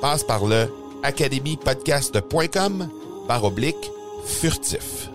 Passe 0.00 0.24
par 0.24 0.46
le 0.46 0.66
academypodcast.com 1.02 2.88
par 3.28 3.44
oblique 3.44 3.90
furtif. 4.24 5.10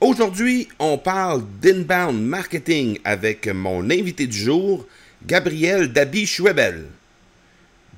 Aujourd'hui, 0.00 0.68
on 0.78 0.98
parle 0.98 1.42
d'inbound 1.60 2.22
marketing 2.22 3.00
avec 3.04 3.48
mon 3.48 3.90
invité 3.90 4.28
du 4.28 4.38
jour, 4.38 4.86
Gabriel 5.26 5.92
Dabi-Schwebel. 5.92 6.86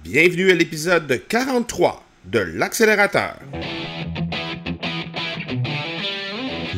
Bienvenue 0.02 0.50
à 0.50 0.54
l'épisode 0.54 1.22
43 1.28 2.02
de 2.24 2.38
l'accélérateur. 2.38 3.36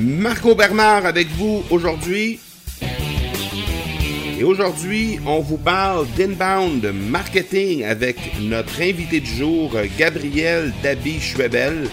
Marco 0.00 0.54
Bernard 0.54 1.04
avec 1.04 1.28
vous 1.28 1.62
aujourd'hui. 1.68 2.40
Et 4.38 4.44
aujourd'hui, 4.44 5.20
on 5.26 5.40
vous 5.40 5.58
parle 5.58 6.06
d'inbound 6.16 6.90
marketing 7.10 7.84
avec 7.84 8.16
notre 8.40 8.80
invité 8.80 9.20
du 9.20 9.30
jour, 9.30 9.76
Gabriel 9.98 10.72
Dabi-Schwebel. 10.82 11.90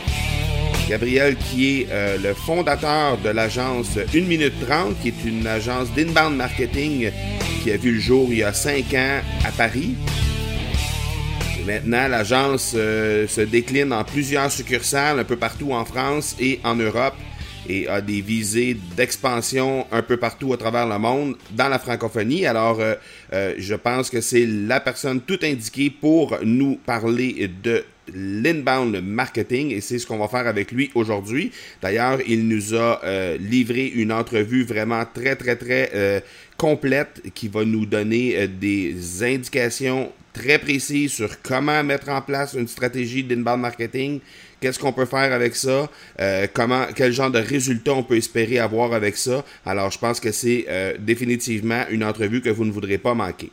Gabriel 0.88 1.36
qui 1.36 1.82
est 1.82 1.88
euh, 1.92 2.18
le 2.18 2.34
fondateur 2.34 3.18
de 3.18 3.28
l'agence 3.28 3.98
1 3.98 4.22
minute 4.22 4.54
30, 4.66 5.02
qui 5.02 5.10
est 5.10 5.26
une 5.26 5.46
agence 5.46 5.92
d'inbound 5.92 6.38
marketing 6.38 7.12
qui 7.62 7.72
a 7.74 7.78
vu 7.78 7.92
le 7.92 8.00
jour 8.00 8.30
il 8.32 8.38
y 8.38 8.44
a 8.44 8.54
5 8.54 8.94
ans 8.94 9.20
à 9.44 9.52
Paris. 9.52 9.96
Maintenant, 11.66 12.08
l'agence 12.08 12.72
euh, 12.74 13.28
se 13.28 13.42
décline 13.42 13.92
en 13.92 14.06
plusieurs 14.06 14.50
succursales 14.50 15.20
un 15.20 15.26
peu 15.26 15.36
partout 15.36 15.74
en 15.74 15.84
France 15.84 16.38
et 16.40 16.62
en 16.64 16.76
Europe 16.76 17.16
et 17.68 17.88
a 17.88 18.02
des 18.02 18.22
visées 18.22 18.78
d'expansion 18.96 19.86
un 19.92 20.02
peu 20.02 20.18
partout 20.18 20.54
à 20.54 20.58
travers 20.58 20.88
le 20.88 20.98
monde 20.98 21.36
dans 21.52 21.70
la 21.70 21.80
francophonie. 21.80 22.46
Alors, 22.46 22.80
euh, 22.80 22.96
euh, 23.34 23.54
je 23.58 23.76
pense 23.76 24.10
que 24.10 24.22
c'est 24.22 24.46
la 24.46 24.80
personne 24.80 25.22
tout 25.22 25.40
indiquée 25.44 25.90
pour 25.90 26.38
nous 26.44 26.76
parler 26.76 27.50
de 27.64 27.84
l'inbound 28.14 29.02
marketing 29.04 29.72
et 29.72 29.82
c'est 29.82 30.00
ce 30.00 30.08
qu'on 30.08 30.18
va 30.18 30.30
faire 30.30 30.48
avec 30.48 30.72
lui 30.72 30.90
aujourd'hui. 30.96 31.52
D'ailleurs, 31.82 32.20
il 32.26 32.48
nous 32.48 32.74
a 32.74 33.02
euh, 33.04 33.38
livré 33.38 33.86
une 33.88 34.14
entrevue 34.14 34.64
vraiment 34.64 35.04
très 35.14 35.36
très 35.36 35.58
très 35.58 36.24
complète 36.56 37.22
qui 37.34 37.50
va 37.50 37.66
nous 37.66 37.86
donner 37.86 38.48
des 38.48 39.24
indications 39.24 40.12
très 40.34 40.60
précises 40.60 41.14
sur 41.14 41.42
comment 41.42 41.84
mettre 41.84 42.10
en 42.10 42.22
place 42.22 42.54
une 42.54 42.68
stratégie 42.68 43.24
d'inbound 43.24 43.62
marketing, 43.62 44.20
Qu'est-ce 44.60 44.80
qu'on 44.80 44.92
peut 44.92 45.06
faire 45.06 45.34
avec 45.34 45.56
ça? 45.56 45.88
Euh, 46.20 46.48
comment, 46.52 46.88
quel 46.96 47.12
genre 47.12 47.30
de 47.30 47.40
résultats 47.40 47.94
on 47.94 48.02
peut 48.02 48.18
espérer 48.18 48.58
avoir 48.58 48.94
avec 48.94 49.16
ça? 49.16 49.46
Alors, 49.66 49.92
je 49.92 50.00
pense 50.00 50.20
que 50.20 50.32
c'est 50.32 50.66
euh, 50.68 50.96
définitivement 50.98 51.84
une 51.92 52.04
entrevue 52.04 52.42
que 52.42 52.50
vous 52.50 52.66
ne 52.66 52.72
voudrez 52.72 52.98
pas 52.98 53.14
manquer. 53.14 53.52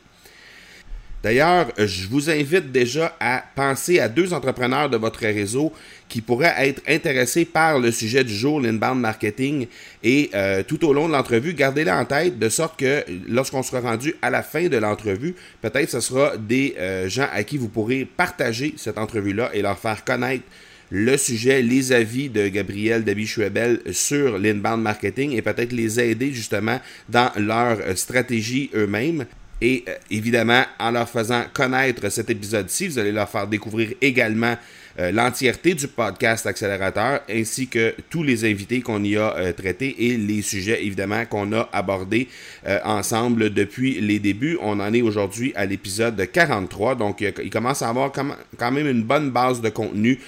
D'ailleurs, 1.25 1.73
je 1.79 2.07
vous 2.07 2.29
invite 2.29 2.71
déjà 2.71 3.17
à 3.19 3.43
penser 3.57 3.99
à 3.99 4.11
deux 4.11 4.35
entrepreneurs 4.35 4.91
de 4.91 4.99
votre 4.99 5.21
réseau 5.21 5.73
qui 6.07 6.21
pourraient 6.21 6.55
être 6.59 6.83
intéressés 6.87 7.47
par 7.47 7.79
le 7.79 7.91
sujet 7.91 8.23
du 8.25 8.35
jour, 8.35 8.61
l'inbound 8.61 9.01
marketing. 9.01 9.67
Et 10.03 10.31
euh, 10.35 10.63
tout 10.63 10.85
au 10.85 10.93
long 10.93 11.09
de 11.09 11.15
l'entrevue, 11.15 11.55
gardez-les 11.55 11.91
en 11.91 12.05
tête 12.05 12.39
de 12.39 12.49
sorte 12.51 12.79
que 12.79 13.03
lorsqu'on 13.27 13.63
sera 13.63 13.81
rendu 13.81 14.15
à 14.21 14.29
la 14.29 14.43
fin 14.43 14.69
de 14.69 14.77
l'entrevue, 14.77 15.35
peut-être 15.63 15.89
ce 15.89 16.01
sera 16.01 16.37
des 16.37 16.77
gens 17.07 17.29
à 17.33 17.43
qui 17.43 17.57
vous 17.57 17.69
pourrez 17.69 18.05
partager 18.05 18.75
cette 18.77 18.99
entrevue-là 18.99 19.49
et 19.55 19.63
leur 19.63 19.79
faire 19.79 20.05
connaître 20.05 20.45
le 20.91 21.17
sujet, 21.17 21.63
les 21.63 21.93
avis 21.93 22.29
de 22.29 22.49
Gabriel 22.49 23.03
Dabi-Schwebel 23.03 23.81
sur 23.93 24.39
l'inbound 24.39 24.83
marketing 24.83 25.33
et 25.33 25.43
peut-être 25.43 25.73
les 25.73 25.99
aider 25.99 26.33
justement 26.33 26.79
dans 27.09 27.31
leur 27.37 27.79
euh, 27.81 27.95
stratégie 27.95 28.71
eux-mêmes. 28.75 29.25
Et 29.61 29.85
euh, 29.89 29.95
évidemment, 30.11 30.65
en 30.79 30.91
leur 30.91 31.09
faisant 31.09 31.45
connaître 31.53 32.09
cet 32.11 32.31
épisode-ci, 32.31 32.89
vous 32.89 32.99
allez 32.99 33.13
leur 33.13 33.29
faire 33.29 33.47
découvrir 33.47 33.91
également 34.01 34.57
euh, 34.99 35.11
l'entièreté 35.11 35.75
du 35.75 35.89
podcast 35.89 36.47
Accélérateur 36.47 37.21
ainsi 37.29 37.67
que 37.67 37.95
tous 38.11 38.23
les 38.23 38.45
invités 38.45 38.81
qu'on 38.81 39.03
y 39.03 39.17
a 39.17 39.35
euh, 39.37 39.53
traités 39.53 40.07
et 40.07 40.17
les 40.17 40.43
sujets 40.43 40.85
évidemment 40.85 41.25
qu'on 41.27 41.53
a 41.53 41.69
abordés 41.73 42.29
ensemble 42.85 43.53
depuis 43.53 44.01
les 44.01 44.19
débuts. 44.19 44.59
On 44.61 44.81
en 44.81 44.93
est 44.93 45.03
aujourd'hui 45.03 45.53
à 45.57 45.67
l'épisode 45.67 46.31
43, 46.31 46.95
donc 46.95 47.21
il 47.21 47.51
commence 47.51 47.83
à 47.83 47.89
avoir 47.89 48.13
quand 48.13 48.71
même 48.71 48.87
une 48.87 49.03
bonne 49.03 49.31
base 49.31 49.61
de 49.61 49.69
contenu 49.69 50.19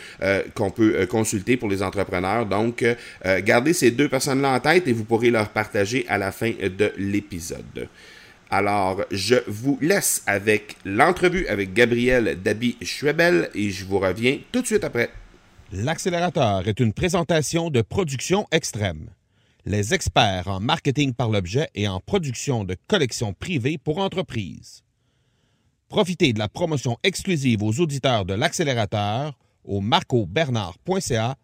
qu'on 0.54 0.70
peut 0.70 1.06
consulter 1.06 1.56
pour 1.56 1.68
les 1.68 1.82
entrepreneurs. 1.82 2.44
Donc, 2.44 2.84
gardez 3.42 3.72
ces 3.72 3.90
deux 3.90 4.08
personnes-là 4.08 4.52
en 4.52 4.60
tête 4.60 4.86
et 4.86 4.92
vous 4.92 5.04
pourrez 5.04 5.30
leur 5.30 5.48
partager 5.48 6.04
à 6.08 6.18
la 6.18 6.32
fin 6.32 6.50
de 6.50 6.92
l'épisode. 6.98 7.88
Alors, 8.50 9.02
je 9.10 9.36
vous 9.48 9.78
laisse 9.80 10.22
avec 10.26 10.76
l'entrevue 10.84 11.46
avec 11.48 11.74
Gabriel 11.74 12.40
Dabi-Schwebel 12.42 13.50
et 13.54 13.70
je 13.70 13.84
vous 13.84 13.98
reviens 13.98 14.38
tout 14.52 14.62
de 14.62 14.66
suite 14.66 14.84
après. 14.84 15.10
L'accélérateur 15.72 16.68
est 16.68 16.78
une 16.78 16.92
présentation 16.92 17.70
de 17.70 17.82
production 17.82 18.46
extrême. 18.52 19.10
Les 19.64 19.94
experts 19.94 20.46
en 20.46 20.60
marketing 20.60 21.12
par 21.12 21.28
l'objet 21.28 21.68
et 21.74 21.88
en 21.88 21.98
production 21.98 22.62
de 22.62 22.76
collections 22.86 23.32
privées 23.32 23.78
pour 23.78 23.98
entreprises. 23.98 24.84
Profitez 25.88 26.32
de 26.32 26.38
la 26.38 26.48
promotion 26.48 26.98
exclusive 27.02 27.64
aux 27.64 27.80
auditeurs 27.80 28.24
de 28.24 28.34
l'accélérateur 28.34 29.36
au 29.64 29.80
marcobernard.ca 29.80 31.36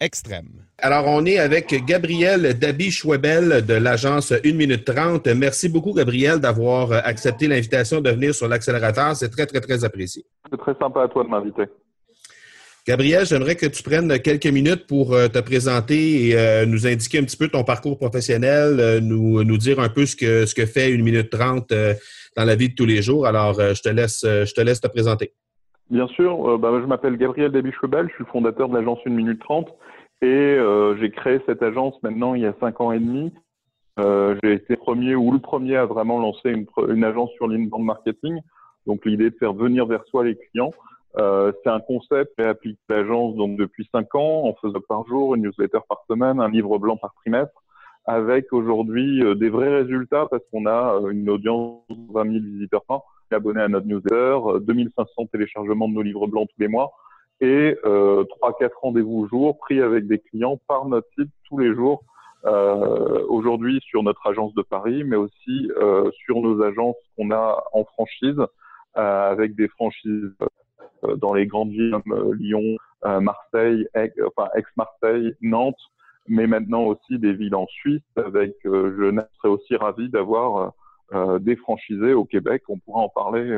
extrême. 0.00 0.64
Alors, 0.82 1.04
on 1.08 1.26
est 1.26 1.38
avec 1.38 1.74
Gabriel 1.84 2.58
Dabi-Schwebel 2.58 3.66
de 3.66 3.74
l'agence 3.74 4.32
1 4.32 4.54
minute 4.54 4.86
30. 4.86 5.26
Merci 5.28 5.68
beaucoup, 5.68 5.92
Gabriel, 5.92 6.38
d'avoir 6.38 6.92
accepté 6.92 7.48
l'invitation 7.48 8.00
de 8.00 8.08
venir 8.08 8.34
sur 8.34 8.48
l'accélérateur. 8.48 9.14
C'est 9.14 9.28
très, 9.28 9.44
très, 9.44 9.60
très 9.60 9.84
apprécié. 9.84 10.24
C'est 10.50 10.56
très 10.56 10.74
sympa 10.74 11.02
à 11.02 11.08
toi 11.08 11.24
de 11.24 11.28
m'inviter. 11.28 11.64
Gabriel, 12.86 13.26
j'aimerais 13.26 13.56
que 13.56 13.66
tu 13.66 13.82
prennes 13.82 14.18
quelques 14.20 14.46
minutes 14.46 14.86
pour 14.86 15.12
euh, 15.12 15.28
te 15.28 15.38
présenter 15.40 16.28
et 16.28 16.34
euh, 16.34 16.64
nous 16.64 16.86
indiquer 16.86 17.18
un 17.18 17.24
petit 17.24 17.36
peu 17.36 17.48
ton 17.48 17.62
parcours 17.62 17.98
professionnel, 17.98 18.80
euh, 18.80 19.00
nous, 19.00 19.44
nous 19.44 19.58
dire 19.58 19.80
un 19.80 19.90
peu 19.90 20.06
ce 20.06 20.16
que, 20.16 20.46
ce 20.46 20.54
que 20.54 20.64
fait 20.64 20.90
une 20.90 21.04
minute 21.04 21.28
trente 21.28 21.74
dans 22.36 22.44
la 22.44 22.54
vie 22.54 22.70
de 22.70 22.74
tous 22.74 22.86
les 22.86 23.02
jours. 23.02 23.26
Alors, 23.26 23.52
je, 23.52 23.82
te 23.82 23.90
laisse, 23.90 24.20
je 24.24 24.54
te 24.54 24.62
laisse 24.62 24.80
te 24.80 24.88
présenter. 24.88 25.32
Bien 25.90 26.06
sûr, 26.06 26.58
bah, 26.58 26.70
je 26.80 26.86
m'appelle 26.86 27.18
Gabriel 27.18 27.52
Dabichebel, 27.52 28.06
je 28.08 28.14
suis 28.14 28.24
le 28.24 28.30
fondateur 28.30 28.68
de 28.70 28.76
l'agence 28.76 29.00
Une 29.04 29.14
Minute 29.14 29.40
Trente 29.40 29.68
et 30.22 30.58
j'ai 30.98 31.10
créé 31.10 31.40
cette 31.46 31.62
agence 31.62 31.94
maintenant 32.02 32.34
il 32.34 32.42
y 32.42 32.46
a 32.46 32.54
cinq 32.60 32.80
ans 32.80 32.92
et 32.92 32.98
demi. 32.98 33.32
j'ai 33.98 34.52
été 34.52 34.76
premier 34.76 35.14
ou 35.14 35.32
le 35.32 35.38
premier 35.38 35.76
à 35.76 35.86
vraiment 35.86 36.20
lancer 36.20 36.50
une, 36.50 37.04
agence 37.04 37.30
sur 37.32 37.48
l'inbound 37.48 37.84
marketing. 37.84 38.40
Donc 38.86 39.04
l'idée 39.04 39.30
de 39.30 39.36
faire 39.36 39.52
venir 39.52 39.86
vers 39.86 40.04
soi 40.06 40.24
les 40.24 40.36
clients. 40.36 40.72
Euh, 41.18 41.52
c'est 41.62 41.70
un 41.70 41.80
concept 41.80 42.34
qui 42.36 42.42
applique 42.42 42.78
l'agence 42.88 43.34
donc 43.34 43.56
depuis 43.56 43.88
cinq 43.92 44.14
ans. 44.14 44.42
On 44.44 44.54
faisait 44.54 44.80
par 44.88 45.06
jour 45.06 45.34
une 45.34 45.42
newsletter 45.42 45.80
par 45.88 46.02
semaine, 46.08 46.40
un 46.40 46.48
livre 46.48 46.78
blanc 46.78 46.96
par 46.96 47.14
trimestre, 47.14 47.62
avec 48.04 48.52
aujourd'hui 48.52 49.22
euh, 49.22 49.34
des 49.34 49.48
vrais 49.48 49.74
résultats 49.82 50.26
parce 50.30 50.42
qu'on 50.52 50.66
a 50.66 50.94
euh, 50.94 51.10
une 51.10 51.28
audience 51.28 51.82
de 51.88 52.12
20 52.12 52.24
000 52.24 52.44
visiteurs 52.44 52.84
par 52.84 53.02
abonnés 53.32 53.60
à 53.60 53.68
notre 53.68 53.86
newsletter, 53.86 54.60
2500 54.60 55.26
téléchargements 55.26 55.88
de 55.88 55.94
nos 55.94 56.02
livres 56.02 56.26
blancs 56.26 56.48
tous 56.48 56.60
les 56.60 56.66
mois 56.66 56.90
et 57.40 57.78
euh, 57.84 58.24
3-4 58.42 58.70
rendez-vous 58.80 59.20
au 59.20 59.28
jour 59.28 59.58
pris 59.58 59.80
avec 59.80 60.06
des 60.06 60.18
clients 60.18 60.58
par 60.68 60.86
notre 60.86 61.08
site 61.18 61.30
tous 61.48 61.58
les 61.58 61.74
jours. 61.74 62.04
Euh, 62.46 63.22
aujourd'hui 63.28 63.80
sur 63.82 64.02
notre 64.02 64.26
agence 64.26 64.54
de 64.54 64.62
Paris, 64.62 65.04
mais 65.04 65.16
aussi 65.16 65.70
euh, 65.76 66.10
sur 66.24 66.40
nos 66.40 66.62
agences 66.62 66.96
qu'on 67.16 67.30
a 67.30 67.62
en 67.72 67.84
franchise, 67.84 68.40
avec 68.94 69.54
des 69.54 69.68
franchises 69.68 70.34
dans 71.18 71.32
les 71.32 71.46
grandes 71.46 71.70
villes 71.70 71.92
comme 71.92 72.34
Lyon, 72.34 72.76
Marseille, 73.04 73.86
Aix-Marseille, 73.94 75.34
Nantes, 75.40 75.78
mais 76.26 76.48
maintenant 76.48 76.82
aussi 76.82 77.18
des 77.20 77.32
villes 77.32 77.54
en 77.54 77.68
Suisse. 77.68 78.02
Avec, 78.16 78.56
je 78.64 79.22
serais 79.36 79.48
aussi 79.48 79.76
ravi 79.76 80.08
d'avoir 80.08 80.72
des 81.38 81.54
franchisés 81.54 82.12
au 82.12 82.24
Québec. 82.24 82.64
On 82.68 82.78
pourra 82.78 83.02
en 83.02 83.08
parler 83.08 83.56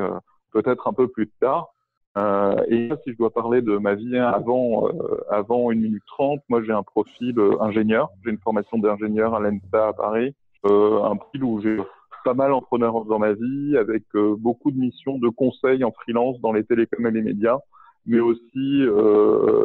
peut-être 0.52 0.86
un 0.86 0.92
peu 0.92 1.08
plus 1.08 1.28
tard. 1.40 1.72
Euh, 2.18 2.62
et 2.68 2.90
si 3.04 3.12
je 3.12 3.16
dois 3.16 3.30
parler 3.30 3.62
de 3.62 3.78
ma 3.78 3.94
vie 3.94 4.18
avant, 4.18 4.88
avant 5.30 5.70
une 5.70 5.80
minute 5.80 6.04
trente, 6.06 6.42
moi 6.48 6.62
j'ai 6.62 6.72
un 6.72 6.82
profil 6.82 7.34
ingénieur. 7.60 8.10
J'ai 8.24 8.30
une 8.30 8.38
formation 8.38 8.78
d'ingénieur 8.78 9.34
à 9.34 9.40
l'ENSA 9.40 9.88
à 9.88 9.92
Paris. 9.92 10.34
un 10.64 11.16
profil 11.16 11.44
où 11.44 11.60
j'ai 11.60 11.78
pas 12.22 12.34
mal 12.34 12.52
entrepreneur 12.52 13.04
dans 13.04 13.18
ma 13.18 13.32
vie, 13.32 13.76
avec 13.76 14.04
euh, 14.14 14.36
beaucoup 14.38 14.70
de 14.70 14.78
missions 14.78 15.18
de 15.18 15.28
conseil 15.28 15.84
en 15.84 15.92
freelance 15.92 16.40
dans 16.40 16.52
les 16.52 16.64
télécoms 16.64 17.06
et 17.06 17.10
les 17.10 17.22
médias, 17.22 17.58
mais 18.06 18.20
aussi 18.20 18.82
euh, 18.82 19.64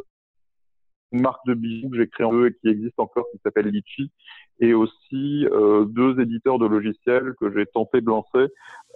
une 1.12 1.22
marque 1.22 1.46
de 1.48 1.54
bijoux 1.54 1.90
que 1.90 1.98
j'ai 1.98 2.08
créée 2.08 2.26
en 2.26 2.32
deux 2.32 2.48
et 2.48 2.54
qui 2.54 2.68
existe 2.70 3.00
encore, 3.00 3.26
qui 3.32 3.40
s'appelle 3.44 3.68
Litchi, 3.68 4.12
et 4.60 4.74
aussi 4.74 5.46
euh, 5.52 5.86
deux 5.86 6.20
éditeurs 6.20 6.60
de 6.60 6.66
logiciels 6.66 7.34
que 7.40 7.52
j'ai 7.52 7.66
tenté 7.66 8.02
de 8.02 8.08
lancer, 8.08 8.48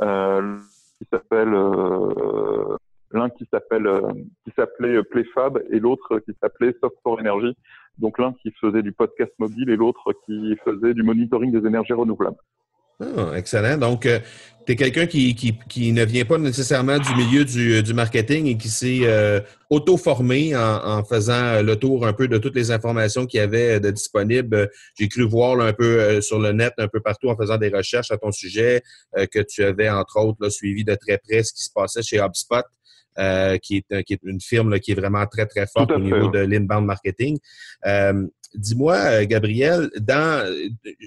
euh, 0.02 0.58
qui 0.98 1.08
s'appelle 1.12 1.54
euh, 1.54 2.76
l'un 3.14 3.30
qui 3.30 3.46
qui 3.46 4.52
s'appelait 4.56 5.04
Playfab 5.04 5.62
et 5.70 5.80
l'autre 5.80 6.20
qui 6.20 6.34
s'appelait 6.42 6.76
Software 6.82 7.20
Energy. 7.20 7.56
Donc 7.98 8.18
l'un 8.20 8.34
qui 8.42 8.52
faisait 8.60 8.82
du 8.82 8.92
podcast 8.92 9.32
mobile 9.40 9.70
et 9.70 9.76
l'autre 9.76 10.14
qui 10.26 10.56
faisait 10.66 10.94
du 10.94 11.04
monitoring 11.04 11.52
des 11.52 11.68
énergies 11.68 11.94
renouvelables. 11.94 12.38
Ah, 13.18 13.34
excellent. 13.36 13.78
Donc, 13.78 14.06
euh, 14.06 14.20
tu 14.66 14.74
es 14.74 14.76
quelqu'un 14.76 15.08
qui, 15.08 15.34
qui, 15.34 15.92
ne 15.92 16.06
vient 16.06 16.26
pas 16.26 16.38
nécessairement 16.38 17.00
du 17.00 17.16
milieu 17.16 17.44
du, 17.46 17.82
du 17.82 17.94
marketing 17.96 18.46
et 18.46 18.58
qui 18.58 18.70
s'est 18.70 19.00
euh, 19.04 19.40
auto-formé 19.72 20.56
en, 20.56 21.04
faisant 21.04 21.64
le 21.64 21.76
tour 21.78 22.06
un 22.06 22.14
peu 22.14 22.28
de 22.28 22.38
toutes 22.38 22.56
les 22.56 22.70
informations 22.70 23.26
qu'il 23.26 23.40
y 23.40 23.42
avait 23.42 23.80
de 23.80 23.90
disponibles. 23.90 24.70
J'ai 25.00 25.08
cru 25.08 25.24
voir 25.24 25.60
un 25.60 25.74
peu 25.74 26.00
euh, 26.00 26.22
sur 26.22 26.40
le 26.40 26.52
net, 26.52 26.74
un 26.78 26.88
peu 26.88 27.00
partout 27.00 27.30
en 27.30 27.36
faisant 27.36 27.58
des 27.58 27.70
recherches 27.70 28.12
à 28.12 28.18
ton 28.18 28.32
sujet, 28.32 28.84
que 29.16 29.40
tu 29.42 29.64
avais, 29.64 29.90
entre 29.90 30.20
autres, 30.20 30.50
suivi 30.50 30.84
de 30.84 30.94
très 30.94 31.18
près 31.18 31.42
ce 31.42 31.54
qui 31.54 31.64
se 31.64 31.72
passait 31.74 32.04
chez 32.04 32.20
HubSpot. 32.20 32.64
Qui, 33.62 33.84
est, 33.90 34.04
qui, 34.04 34.14
est, 34.14 34.20
une 34.24 34.42
firme 34.42 34.80
qui 34.80 34.92
est 34.92 34.96
vraiment 34.96 35.26
très, 35.26 35.46
très 35.46 35.68
forte 35.68 35.92
au 35.92 36.00
niveau 36.00 36.30
de 36.30 36.40
l'inbound 36.40 36.86
marketing. 36.86 37.38
Dis-moi, 38.56 38.96
euh, 38.96 39.26
Gabriel, 39.26 39.90
dans, 40.00 40.46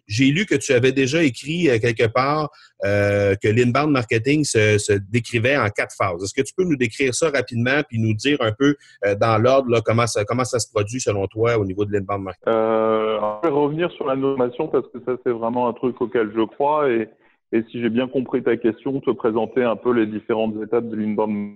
j'ai 0.07 0.31
lu 0.31 0.47
que 0.47 0.55
tu 0.55 0.73
avais 0.73 0.93
déjà 0.93 1.23
écrit 1.23 1.69
euh, 1.69 1.79
quelque 1.79 2.07
part 2.07 2.51
euh, 2.85 3.35
que 3.35 3.49
l'inbound 3.49 3.91
marketing 3.91 4.45
se, 4.45 4.99
décrivait 5.11 5.57
en 5.57 5.69
quatre 5.69 5.95
phases. 5.95 6.23
Est-ce 6.23 6.33
que 6.33 6.47
tu 6.47 6.55
peux 6.55 6.65
nous 6.65 6.77
décrire 6.77 7.15
ça 7.15 7.31
rapidement 7.31 7.83
puis 7.89 7.99
nous 7.99 8.15
dire 8.15 8.39
un 8.41 8.53
peu 8.53 8.77
dans 9.21 9.39
l'ordre 9.39 9.81
comment 9.85 10.07
ça, 10.07 10.25
comment 10.25 10.45
ça 10.45 10.59
se 10.59 10.71
produit 10.71 11.01
selon 11.01 11.27
toi 11.27 11.59
au 11.59 11.65
niveau 11.65 11.85
de 11.85 11.93
l'inbound 11.93 12.23
marketing? 12.23 12.53
je 12.55 13.49
vais 13.49 13.55
revenir 13.55 13.91
sur 13.93 14.07
la 14.07 14.17
nommation 14.17 14.69
parce 14.69 14.87
que 14.89 14.99
ça, 15.05 15.13
c'est 15.25 15.31
vraiment 15.31 15.69
un 15.69 15.73
truc 15.73 16.01
auquel 16.01 16.33
je 16.35 16.45
crois 16.45 16.91
et, 16.91 17.09
et 17.53 17.63
si 17.71 17.81
j'ai 17.81 17.91
bien 17.91 18.09
compris 18.09 18.43
ta 18.43 18.57
question, 18.57 19.01
te 19.01 19.11
présenter 19.11 19.63
un 19.63 19.77
peu 19.77 19.93
les 19.93 20.07
différentes 20.07 20.55
étapes 20.63 20.89
de 20.89 20.97
l'inbound. 20.97 21.55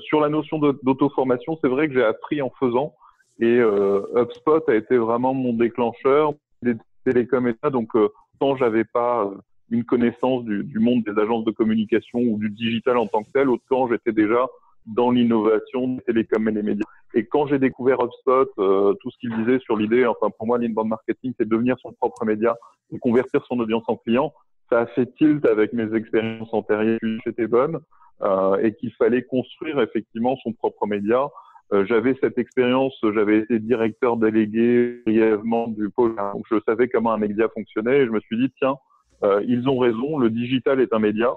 Sur 0.00 0.20
la 0.20 0.28
notion 0.28 0.58
d'auto-formation, 0.58 1.58
c'est 1.62 1.68
vrai 1.68 1.88
que 1.88 1.94
j'ai 1.94 2.04
appris 2.04 2.42
en 2.42 2.50
faisant. 2.58 2.94
Et 3.40 3.58
euh, 3.58 4.02
HubSpot 4.16 4.68
a 4.68 4.74
été 4.74 4.96
vraiment 4.96 5.32
mon 5.32 5.52
déclencheur 5.52 6.32
des 6.62 6.74
télécoms 7.04 7.46
et 7.46 7.54
ça. 7.62 7.70
Donc, 7.70 7.94
euh, 7.94 8.08
tant 8.40 8.56
j'avais 8.56 8.84
pas 8.84 9.24
euh, 9.24 9.36
une 9.70 9.84
connaissance 9.84 10.44
du, 10.44 10.64
du, 10.64 10.78
monde 10.78 11.04
des 11.04 11.20
agences 11.20 11.44
de 11.44 11.52
communication 11.52 12.18
ou 12.18 12.38
du 12.38 12.50
digital 12.50 12.96
en 12.96 13.06
tant 13.06 13.22
que 13.22 13.30
tel, 13.32 13.48
autant 13.48 13.88
j'étais 13.88 14.12
déjà 14.12 14.46
dans 14.86 15.10
l'innovation 15.10 15.94
des 15.94 16.00
télécoms 16.02 16.48
et 16.48 16.52
les 16.52 16.62
médias. 16.62 16.86
Et 17.14 17.26
quand 17.26 17.46
j'ai 17.46 17.58
découvert 17.58 17.98
HubSpot, 18.02 18.48
euh, 18.58 18.94
tout 18.94 19.10
ce 19.10 19.18
qu'il 19.18 19.34
disait 19.36 19.58
sur 19.60 19.76
l'idée, 19.76 20.06
enfin 20.06 20.30
pour 20.36 20.46
moi, 20.46 20.58
l'inbound 20.58 20.88
marketing, 20.88 21.32
c'est 21.38 21.48
devenir 21.48 21.76
son 21.80 21.92
propre 21.92 22.24
média 22.24 22.56
et 22.92 22.98
convertir 22.98 23.44
son 23.46 23.58
audience 23.60 23.84
en 23.86 23.96
client. 23.96 24.32
Ça 24.70 24.80
a 24.80 24.86
fait 24.86 25.06
tilt 25.16 25.44
avec 25.46 25.72
mes 25.72 25.94
expériences 25.94 26.52
antérieures, 26.52 26.98
j'étais 27.24 27.46
bonne, 27.46 27.78
euh, 28.22 28.56
et 28.58 28.74
qu'il 28.74 28.92
fallait 28.92 29.22
construire 29.22 29.80
effectivement 29.80 30.36
son 30.42 30.52
propre 30.52 30.86
média. 30.86 31.28
Euh, 31.72 31.84
j'avais 31.86 32.16
cette 32.20 32.38
expérience, 32.38 32.94
j'avais 33.14 33.38
été 33.38 33.58
directeur 33.58 34.16
délégué 34.16 35.02
brièvement 35.04 35.68
du 35.68 35.90
pôle, 35.90 36.16
donc 36.16 36.44
je 36.50 36.56
savais 36.66 36.88
comment 36.88 37.12
un 37.12 37.18
média 37.18 37.48
fonctionnait 37.54 38.00
et 38.00 38.06
je 38.06 38.10
me 38.10 38.20
suis 38.20 38.38
dit, 38.38 38.50
tiens, 38.58 38.76
euh, 39.22 39.42
ils 39.46 39.68
ont 39.68 39.78
raison, 39.78 40.18
le 40.18 40.30
digital 40.30 40.80
est 40.80 40.92
un 40.92 40.98
média, 40.98 41.34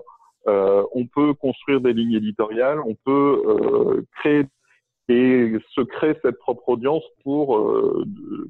euh, 0.47 0.83
on 0.93 1.05
peut 1.05 1.33
construire 1.33 1.81
des 1.81 1.93
lignes 1.93 2.13
éditoriales, 2.13 2.79
on 2.79 2.95
peut 2.95 3.43
euh, 3.45 4.01
créer 4.17 4.45
et 5.09 5.57
se 5.75 5.81
créer 5.81 6.13
cette 6.23 6.37
propre 6.39 6.69
audience 6.69 7.03
pour 7.23 7.57
euh, 7.57 8.05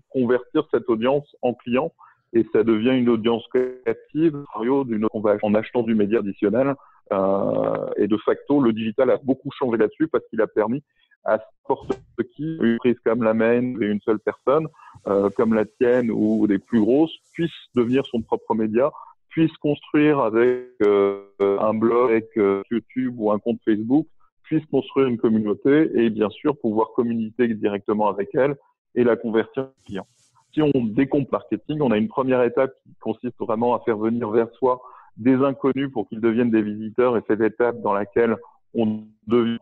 convertir 0.10 0.64
cette 0.72 0.90
audience 0.90 1.26
en 1.42 1.54
client 1.54 1.92
et 2.34 2.46
ça 2.54 2.64
devient 2.64 2.98
une 2.98 3.10
audience 3.10 3.46
créative 3.48 4.44
en 4.54 5.54
achetant 5.54 5.84
du 5.84 5.96
média 5.96 6.20
additionnel 6.20 6.76
euh, 7.12 7.90
et 7.98 8.08
de 8.08 8.18
facto 8.18 8.62
le 8.62 8.74
digital 8.74 9.10
a 9.10 9.18
beaucoup 9.18 9.50
changé 9.58 9.78
là-dessus 9.78 10.08
parce 10.08 10.24
qu'il 10.30 10.42
a 10.42 10.48
permis 10.48 10.84
à 11.24 11.38
n'importe 11.38 12.00
qui, 12.36 12.58
une 12.62 12.78
prise 12.78 12.98
comme 13.04 13.24
la 13.24 13.34
mienne 13.34 13.78
et 13.82 13.86
une 13.86 14.02
seule 14.02 14.20
personne, 14.20 14.68
euh, 15.08 15.30
comme 15.30 15.54
la 15.54 15.66
tienne 15.66 16.10
ou 16.12 16.48
des 16.48 16.60
plus 16.60 16.80
grosses, 16.80 17.16
puisse 17.34 17.52
devenir 17.76 18.06
son 18.08 18.22
propre 18.22 18.56
média, 18.56 18.92
puisse 19.30 19.56
construire 19.58 20.20
avec 20.20 20.68
euh, 20.84 21.24
un 21.40 21.74
blog, 21.74 22.12
avec 22.12 22.30
euh, 22.38 22.64
YouTube 22.72 23.16
ou 23.18 23.32
un 23.32 23.40
compte 23.40 23.60
Facebook, 23.64 24.08
puisse 24.44 24.66
construire 24.66 25.08
une 25.08 25.18
communauté 25.18 25.90
et 25.96 26.10
bien 26.10 26.30
sûr 26.30 26.58
pouvoir 26.58 26.90
communiquer 26.96 27.48
directement 27.48 28.10
avec 28.10 28.30
elle 28.34 28.56
et 28.96 29.04
la 29.04 29.16
convertir 29.16 29.64
en 29.64 29.86
client. 29.86 30.08
Si 30.54 30.62
on 30.62 30.72
décompte 30.76 31.32
marketing, 31.32 31.80
on 31.82 31.92
a 31.92 31.98
une 31.98 32.08
première 32.08 32.44
étape 32.44 32.74
qui 32.84 32.94
consiste 33.00 33.38
vraiment 33.40 33.76
à 33.76 33.80
faire 33.80 33.98
venir 33.98 34.30
vers 34.30 34.50
soi 34.54 34.82
des 35.18 35.36
inconnus 35.36 35.92
pour 35.92 36.08
qu'ils 36.08 36.22
deviennent 36.22 36.52
des 36.52 36.62
visiteurs. 36.62 37.18
Et 37.18 37.22
c'est 37.28 37.40
l'étape 37.40 37.82
dans 37.82 37.94
laquelle 37.94 38.36
on 38.74 39.04
devient 39.28 39.58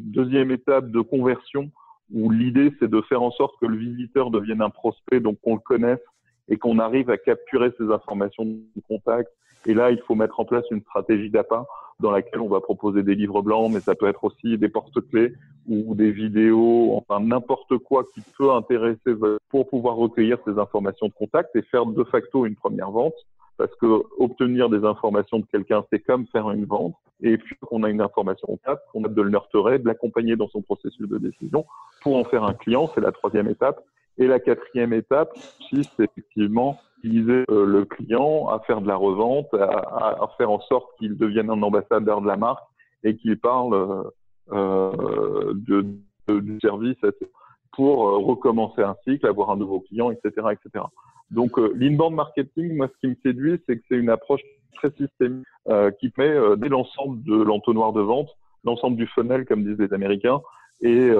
Deuxième 0.00 0.50
étape 0.50 0.90
de 0.90 1.00
conversion 1.00 1.70
où 2.12 2.30
l'idée 2.30 2.72
c'est 2.78 2.90
de 2.90 3.00
faire 3.02 3.22
en 3.22 3.30
sorte 3.30 3.54
que 3.60 3.66
le 3.66 3.76
visiteur 3.76 4.30
devienne 4.30 4.60
un 4.60 4.70
prospect, 4.70 5.20
donc 5.20 5.38
qu'on 5.42 5.54
le 5.54 5.60
connaisse 5.60 6.00
et 6.48 6.56
qu'on 6.56 6.78
arrive 6.78 7.10
à 7.10 7.16
capturer 7.16 7.72
ces 7.78 7.90
informations 7.90 8.44
de 8.44 8.82
contact. 8.88 9.30
Et 9.66 9.74
là, 9.74 9.90
il 9.90 10.00
faut 10.06 10.14
mettre 10.14 10.40
en 10.40 10.44
place 10.44 10.64
une 10.70 10.82
stratégie 10.82 11.30
d'appât 11.30 11.66
dans 12.00 12.10
laquelle 12.10 12.40
on 12.40 12.48
va 12.48 12.60
proposer 12.60 13.02
des 13.02 13.14
livres 13.14 13.40
blancs, 13.40 13.70
mais 13.72 13.80
ça 13.80 13.94
peut 13.94 14.08
être 14.08 14.24
aussi 14.24 14.58
des 14.58 14.68
porte-clés 14.68 15.32
ou 15.66 15.94
des 15.94 16.10
vidéos, 16.10 16.92
enfin 16.94 17.20
n'importe 17.20 17.78
quoi 17.78 18.04
qui 18.12 18.20
peut 18.36 18.52
intéresser 18.52 19.14
pour 19.48 19.68
pouvoir 19.68 19.96
recueillir 19.96 20.38
ces 20.44 20.58
informations 20.58 21.06
de 21.06 21.12
contact 21.12 21.54
et 21.56 21.62
faire 21.62 21.86
de 21.86 22.04
facto 22.04 22.44
une 22.44 22.56
première 22.56 22.90
vente 22.90 23.14
parce 23.56 23.74
que 23.76 24.02
obtenir 24.18 24.68
des 24.68 24.84
informations 24.84 25.38
de 25.38 25.46
quelqu'un, 25.46 25.84
c'est 25.92 26.00
comme 26.00 26.26
faire 26.26 26.50
une 26.50 26.64
vente. 26.64 26.94
Et 27.22 27.38
puis, 27.38 27.56
on 27.70 27.82
a 27.84 27.90
une 27.90 28.00
information 28.00 28.48
on 28.50 28.56
cap, 28.56 28.82
on 28.94 29.04
a 29.04 29.08
de 29.08 29.22
le 29.22 29.30
nurturer, 29.30 29.78
de 29.78 29.86
l'accompagner 29.86 30.36
dans 30.36 30.48
son 30.48 30.62
processus 30.62 31.08
de 31.08 31.18
décision 31.18 31.64
pour 32.02 32.16
en 32.16 32.24
faire 32.24 32.44
un 32.44 32.54
client, 32.54 32.90
c'est 32.94 33.00
la 33.00 33.12
troisième 33.12 33.48
étape. 33.48 33.80
Et 34.18 34.26
la 34.26 34.38
quatrième 34.38 34.92
étape, 34.92 35.36
c'est 35.70 36.04
effectivement 36.04 36.78
utiliser 36.98 37.44
euh, 37.50 37.66
le 37.66 37.84
client 37.84 38.48
à 38.48 38.60
faire 38.60 38.80
de 38.80 38.88
la 38.88 38.96
revente, 38.96 39.52
à, 39.54 40.28
faire 40.38 40.50
en 40.50 40.60
sorte 40.60 40.88
qu'il 40.98 41.16
devienne 41.16 41.50
un 41.50 41.62
ambassadeur 41.62 42.20
de 42.20 42.26
la 42.26 42.36
marque 42.36 42.64
et 43.02 43.16
qu'il 43.16 43.38
parle 43.38 44.04
euh, 44.52 45.52
de 45.54 45.86
du 46.26 46.58
service 46.60 46.96
pour 47.72 47.98
recommencer 48.24 48.80
un 48.80 48.96
cycle, 49.06 49.26
avoir 49.26 49.50
un 49.50 49.56
nouveau 49.56 49.80
client, 49.80 50.10
etc., 50.10 50.30
etc. 50.52 50.86
Donc 51.30 51.58
l'inbound 51.74 52.14
marketing, 52.14 52.76
moi, 52.76 52.88
ce 52.88 52.98
qui 53.00 53.08
me 53.08 53.16
séduit, 53.22 53.60
c'est 53.66 53.76
que 53.76 53.82
c'est 53.90 53.96
une 53.96 54.08
approche 54.08 54.40
très 54.74 54.90
systémique 54.92 55.46
qui 56.00 56.10
met 56.16 56.34
dès 56.56 56.70
l'ensemble 56.70 57.22
de 57.24 57.34
l'entonnoir 57.34 57.92
de 57.92 58.00
vente, 58.00 58.30
l'ensemble 58.64 58.96
du 58.96 59.06
funnel, 59.08 59.44
comme 59.44 59.64
disent 59.64 59.78
les 59.78 59.92
Américains, 59.92 60.40
et 60.80 61.10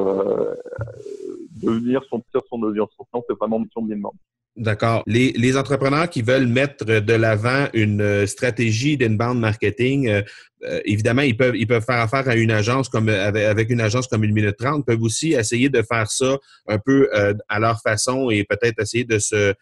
devenir 1.65 2.03
son, 2.11 2.23
son 2.49 2.63
audience. 2.63 2.91
C'est 3.29 3.37
vraiment 3.39 3.59
mission 3.59 3.83
de 3.83 3.91
l'inbound. 3.91 4.15
D'accord. 4.57 5.03
Les, 5.09 5.33
les, 5.33 5.57
entrepreneurs 5.57 6.09
qui 6.09 6.23
veulent 6.23 6.47
mettre 6.47 6.85
de 6.85 7.13
l'avant 7.13 7.67
une 7.73 8.01
euh, 8.01 8.27
stratégie 8.27 8.97
d'inbound 8.97 9.41
marketing, 9.41 10.07
euh, 10.07 10.23
euh, 10.65 10.81
évidemment, 10.85 11.23
ils 11.23 11.37
peuvent, 11.37 11.57
ils 11.57 11.67
peuvent 11.67 11.85
faire 11.85 11.99
affaire 11.99 12.29
à 12.29 12.37
une 12.37 12.53
agence 12.53 12.89
comme 12.89 13.09
avec, 13.09 13.69
une 13.71 13.81
agence 13.81 14.07
comme 14.07 14.23
une 14.23 14.33
minute 14.33 14.57
trente, 14.57 14.87
peuvent 14.87 15.03
aussi 15.03 15.33
essayer 15.33 15.71
de 15.71 15.83
faire 15.83 16.09
ça 16.09 16.39
un 16.69 16.79
peu 16.79 17.11
à 17.49 17.59
leur 17.59 17.81
façon 17.83 18.31
et 18.31 18.45
peut-être 18.45 18.81
essayer 18.81 19.05
de 19.05 19.19
se 19.19 19.55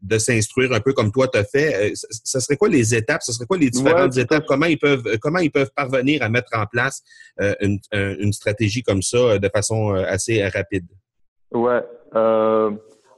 de 0.00 0.18
s'instruire 0.18 0.72
un 0.72 0.78
peu 0.78 0.92
comme 0.92 1.10
toi 1.10 1.26
tu 1.26 1.38
as 1.38 1.44
fait. 1.44 1.92
Ce 1.94 2.38
serait 2.38 2.56
quoi 2.56 2.68
les 2.68 2.94
étapes? 2.94 3.22
Ce 3.22 3.32
serait 3.32 3.46
quoi 3.46 3.58
les 3.58 3.70
différentes 3.70 4.16
étapes? 4.16 4.44
Comment 4.46 4.66
ils 4.66 4.78
peuvent 4.78 5.18
comment 5.20 5.40
ils 5.40 5.50
peuvent 5.50 5.72
parvenir 5.74 6.22
à 6.22 6.28
mettre 6.28 6.50
en 6.56 6.66
place 6.66 7.02
une, 7.60 7.80
une 7.92 8.32
stratégie 8.32 8.82
comme 8.82 9.02
ça 9.02 9.38
de 9.38 9.48
façon 9.48 9.92
assez 9.94 10.46
rapide? 10.46 10.86
Ouais. 11.52 11.82
Euh 12.14 12.70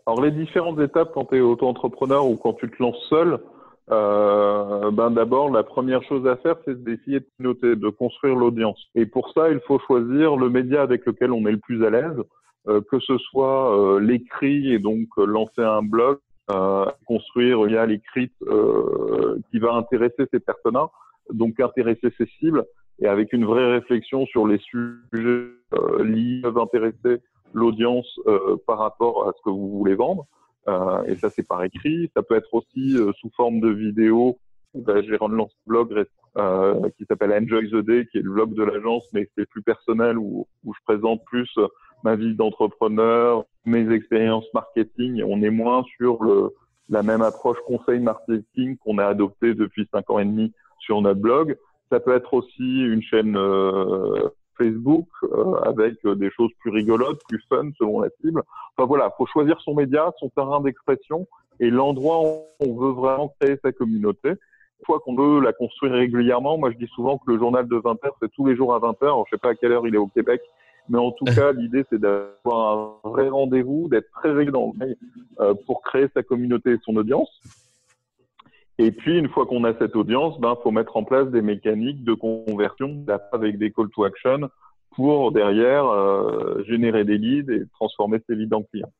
alors 0.09 0.23
les 0.23 0.31
différentes 0.31 0.81
étapes 0.81 1.11
quand 1.13 1.27
tu 1.27 1.37
es 1.37 1.41
auto-entrepreneur 1.43 2.27
ou 2.27 2.39
quand 2.39 2.55
tu 2.55 2.71
te 2.71 2.83
lances 2.83 3.05
seul, 3.11 3.41
euh, 3.91 4.91
ben 4.91 5.11
d'abord 5.11 5.51
la 5.51 5.63
première 5.63 6.03
chose 6.05 6.27
à 6.27 6.37
faire 6.37 6.57
c'est 6.65 6.83
d'essayer 6.83 7.21
de 7.21 7.29
noter, 7.41 7.77
de 7.77 7.89
construire 7.91 8.35
l'audience. 8.35 8.83
Et 8.95 9.05
pour 9.05 9.31
ça 9.35 9.51
il 9.51 9.61
faut 9.67 9.79
choisir 9.81 10.37
le 10.37 10.49
média 10.49 10.81
avec 10.81 11.05
lequel 11.05 11.31
on 11.31 11.45
est 11.47 11.53
le 11.53 11.59
plus 11.59 11.85
à 11.85 11.91
l'aise, 11.91 12.17
euh, 12.69 12.81
que 12.91 12.99
ce 13.01 13.19
soit 13.19 13.79
euh, 13.79 14.01
l'écrit 14.01 14.73
et 14.73 14.79
donc 14.79 15.09
euh, 15.19 15.27
lancer 15.27 15.61
un 15.61 15.83
blog, 15.83 16.17
euh, 16.51 16.87
construire 17.07 17.65
via 17.65 17.85
l'écrit 17.85 18.31
qui 19.51 19.59
va 19.59 19.75
intéresser 19.75 20.25
ces 20.33 20.41
personnes 20.41 20.79
donc 21.35 21.61
intéresser 21.61 22.11
ses 22.17 22.27
cibles 22.39 22.65
et 23.03 23.09
avec 23.09 23.35
une 23.35 23.45
vraie 23.45 23.73
réflexion 23.73 24.25
sur 24.25 24.47
les 24.47 24.57
sujets 24.57 25.51
liés 26.01 26.41
peuvent 26.43 26.57
intéresser 26.57 27.21
l'audience 27.53 28.19
euh, 28.27 28.57
par 28.67 28.79
rapport 28.79 29.29
à 29.29 29.33
ce 29.37 29.43
que 29.45 29.51
vous 29.51 29.79
voulez 29.79 29.95
vendre. 29.95 30.27
Euh, 30.69 31.05
et 31.05 31.17
ça, 31.17 31.31
c'est 31.31 31.47
par 31.47 31.63
écrit. 31.65 32.11
Ça 32.15 32.23
peut 32.23 32.37
être 32.37 32.53
aussi 32.53 32.97
euh, 32.97 33.13
sous 33.21 33.31
forme 33.37 33.61
de 33.61 33.69
vidéo. 33.69 34.39
Ben, 34.75 35.03
j'ai 35.03 35.17
un 35.21 35.47
blog 35.67 36.07
euh, 36.37 36.91
qui 36.99 37.05
s'appelle 37.07 37.33
Enjoy 37.33 37.71
the 37.71 37.77
Day, 37.77 38.07
qui 38.11 38.19
est 38.19 38.23
le 38.23 38.31
blog 38.31 38.55
de 38.55 38.63
l'agence, 38.63 39.09
mais 39.15 39.29
c'est 39.37 39.49
plus 39.49 39.63
personnel, 39.63 40.19
où, 40.19 40.47
où, 40.65 40.75
je 40.75 40.81
présente 40.85 41.25
plus 41.25 41.51
ma 42.05 42.17
vie 42.17 42.35
d'entrepreneur, 42.35 43.45
mes 43.65 43.91
expériences 43.93 44.47
marketing. 44.53 45.23
On 45.27 45.43
est 45.43 45.51
moins 45.51 45.85
sur 45.97 46.23
le, 46.23 46.51
la 46.91 47.03
même 47.03 47.23
approche 47.23 47.59
conseil 47.67 48.01
marketing 48.01 48.77
qu'on 48.79 48.99
a 48.99 49.07
adopté 49.07 49.55
depuis 49.55 49.89
cinq 49.93 50.11
ans 50.11 50.19
et 50.19 50.25
demi 50.25 50.53
sur 50.81 51.01
notre 51.01 51.21
blog. 51.21 51.57
Ça 51.91 52.01
peut 52.01 52.15
être 52.15 52.35
aussi 52.35 52.83
une 52.83 53.03
chaîne 53.03 53.37
euh, 53.37 54.29
Facebook 54.59 55.07
euh, 55.23 55.55
avec 55.63 55.95
euh, 56.05 56.15
des 56.15 56.31
choses 56.31 56.51
plus 56.61 56.71
rigolotes, 56.71 57.21
plus 57.29 57.43
fun 57.49 57.71
selon 57.79 58.01
la 58.01 58.09
cible. 58.21 58.43
Enfin 58.77 58.87
voilà, 58.87 59.11
faut 59.17 59.27
choisir 59.27 59.61
son 59.61 59.75
média, 59.75 60.13
son 60.19 60.29
terrain 60.31 60.61
d'expression 60.61 61.27
et 61.61 61.71
l'endroit 61.71 62.21
où 62.21 62.43
on 62.61 62.75
veut 62.75 62.93
vraiment 62.93 63.33
créer 63.41 63.57
sa 63.63 63.73
communauté. 63.73 64.31
Une 64.31 64.85
fois 64.87 65.01
qu'on 65.01 65.17
veut 65.17 65.41
la 65.41 65.53
construire 65.53 65.93
régulièrement, 65.93 66.59
moi 66.59 66.71
je 66.71 66.77
dis 66.77 66.91
souvent 66.95 67.19
que 67.19 67.33
le 67.33 67.39
journal 67.39 67.67
de 67.67 67.77
20 67.77 68.05
heures, 68.05 68.17
c'est 68.21 68.31
tous 68.33 68.47
les 68.47 68.57
jours 68.57 68.75
à 68.75 68.79
20 68.79 69.03
heures. 69.03 69.25
Je 69.27 69.37
sais 69.37 69.41
pas 69.41 69.51
à 69.51 69.55
quelle 69.55 69.73
heure 69.73 69.87
il 69.87 69.95
est 69.95 69.99
au 69.99 70.07
Québec, 70.07 70.41
mais 70.89 70.99
en 70.99 71.13
tout 71.13 71.25
cas, 71.35 71.53
l'idée 71.53 71.85
c'est 71.91 72.01
d'avoir 72.01 72.99
un 73.05 73.11
vrai 73.11 73.29
rendez-vous, 73.29 73.89
d'être 73.89 74.11
très 74.13 74.33
régulier 74.33 74.97
euh, 75.41 75.55
pour 75.67 75.83
créer 75.83 76.07
sa 76.15 76.23
communauté 76.23 76.73
et 76.73 76.79
son 76.85 76.97
audience. 76.97 77.41
Et 78.79 78.93
puis, 78.93 79.19
une 79.19 79.29
fois 79.29 79.45
qu'on 79.47 79.65
a 79.65 79.75
cette 79.79 79.97
audience, 79.97 80.39
ben, 80.41 80.57
faut 80.63 80.71
mettre 80.71 80.97
en 80.97 81.05
place 81.05 81.29
des 81.29 81.43
mécaniques 81.43 82.05
de 82.05 82.15
conversion 82.15 83.05
avec 83.33 83.59
des 83.59 83.73
call 83.73 83.89
to 83.91 84.05
action 84.05 84.49
pour 84.95 85.33
derrière 85.33 85.87
euh, 85.87 86.63
générer 86.65 87.05
des 87.05 87.19
leads 87.19 87.53
et 87.53 87.67
transformer 87.75 88.19
ces 88.29 88.37
leads 88.37 88.55
en 88.55 88.63
clients. 88.63 88.93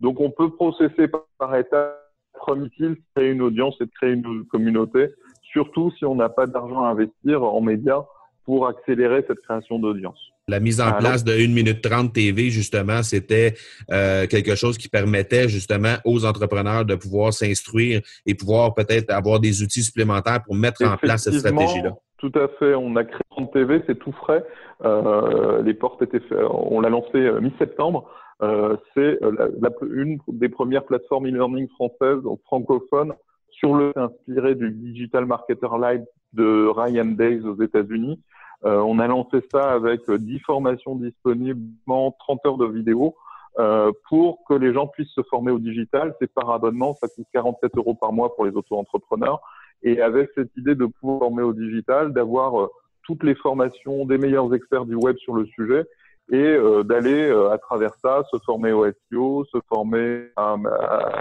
Donc, 0.00 0.20
on 0.20 0.30
peut 0.30 0.50
processer 0.50 1.08
par, 1.38 1.56
étapes. 1.56 1.98
Premier 2.34 2.70
créer 3.14 3.30
une 3.30 3.42
audience 3.42 3.76
et 3.80 3.84
de 3.84 3.90
créer 3.90 4.12
une 4.12 4.44
communauté, 4.46 5.10
surtout 5.42 5.92
si 5.92 6.04
on 6.04 6.14
n'a 6.14 6.28
pas 6.28 6.46
d'argent 6.46 6.82
à 6.82 6.88
investir 6.88 7.44
en 7.44 7.60
médias 7.60 8.04
pour 8.44 8.66
accélérer 8.66 9.22
cette 9.28 9.40
création 9.40 9.78
d'audience. 9.78 10.31
La 10.48 10.58
mise 10.58 10.80
en 10.80 10.92
place 10.94 11.22
de 11.22 11.32
1 11.32 11.54
minute 11.54 11.82
30 11.82 12.12
TV, 12.12 12.50
justement, 12.50 13.02
c'était 13.04 13.54
euh, 13.92 14.26
quelque 14.26 14.56
chose 14.56 14.76
qui 14.76 14.88
permettait 14.88 15.48
justement 15.48 15.94
aux 16.04 16.24
entrepreneurs 16.24 16.84
de 16.84 16.96
pouvoir 16.96 17.32
s'instruire 17.32 18.00
et 18.26 18.34
pouvoir 18.34 18.74
peut-être 18.74 19.10
avoir 19.12 19.38
des 19.38 19.62
outils 19.62 19.82
supplémentaires 19.82 20.42
pour 20.42 20.56
mettre 20.56 20.84
en 20.84 20.96
place 20.96 21.24
cette 21.24 21.34
stratégie-là. 21.34 21.94
Tout 22.18 22.32
à 22.34 22.48
fait. 22.58 22.74
On 22.74 22.94
a 22.96 23.04
créé 23.04 23.20
30 23.30 23.52
TV, 23.52 23.82
c'est 23.86 23.98
tout 23.98 24.12
frais. 24.12 24.44
Euh, 24.84 25.62
les 25.62 25.74
portes 25.74 26.02
étaient 26.02 26.20
faites. 26.20 26.38
On 26.50 26.80
l'a 26.80 26.88
lancé 26.88 27.18
euh, 27.18 27.40
mi-septembre. 27.40 28.08
Euh, 28.42 28.76
c'est 28.94 29.18
la, 29.20 29.70
une 29.92 30.18
des 30.26 30.48
premières 30.48 30.84
plateformes 30.84 31.26
e-learning 31.26 31.68
françaises, 31.68 32.22
donc 32.22 32.40
francophones, 32.44 33.12
sur 33.50 33.74
le 33.74 33.92
inspiré 33.96 34.56
du 34.56 34.70
Digital 34.70 35.26
Marketer 35.26 35.68
Live 35.80 36.04
de 36.32 36.66
Ryan 36.66 37.04
Days 37.04 37.42
aux 37.44 37.62
États-Unis. 37.62 38.20
Euh, 38.64 38.76
on 38.78 38.98
a 38.98 39.06
lancé 39.06 39.38
ça 39.50 39.72
avec 39.72 40.08
10 40.08 40.38
formations 40.40 40.94
disponibles, 40.94 41.60
30 41.86 42.46
heures 42.46 42.58
de 42.58 42.66
vidéo 42.66 43.16
euh, 43.58 43.90
pour 44.08 44.44
que 44.48 44.54
les 44.54 44.72
gens 44.72 44.86
puissent 44.86 45.12
se 45.14 45.22
former 45.22 45.50
au 45.50 45.58
digital. 45.58 46.14
C'est 46.20 46.32
par 46.32 46.50
abonnement, 46.50 46.94
ça 46.94 47.08
coûte 47.08 47.26
47 47.32 47.72
euros 47.76 47.94
par 47.94 48.12
mois 48.12 48.34
pour 48.34 48.44
les 48.44 48.52
auto-entrepreneurs. 48.52 49.40
Et 49.82 50.00
avec 50.00 50.30
cette 50.36 50.56
idée 50.56 50.76
de 50.76 50.86
pouvoir 50.86 51.20
former 51.20 51.42
au 51.42 51.52
digital, 51.52 52.12
d'avoir 52.12 52.60
euh, 52.60 52.68
toutes 53.04 53.24
les 53.24 53.34
formations 53.34 54.04
des 54.06 54.16
meilleurs 54.16 54.54
experts 54.54 54.86
du 54.86 54.94
web 54.94 55.16
sur 55.16 55.34
le 55.34 55.44
sujet 55.46 55.84
et 56.30 56.56
d'aller 56.84 57.30
à 57.50 57.58
travers 57.58 57.94
ça 57.96 58.22
se 58.30 58.38
former 58.46 58.72
au 58.72 58.86
SEO, 58.86 59.44
se 59.52 59.58
former 59.68 60.28
à, 60.36 60.54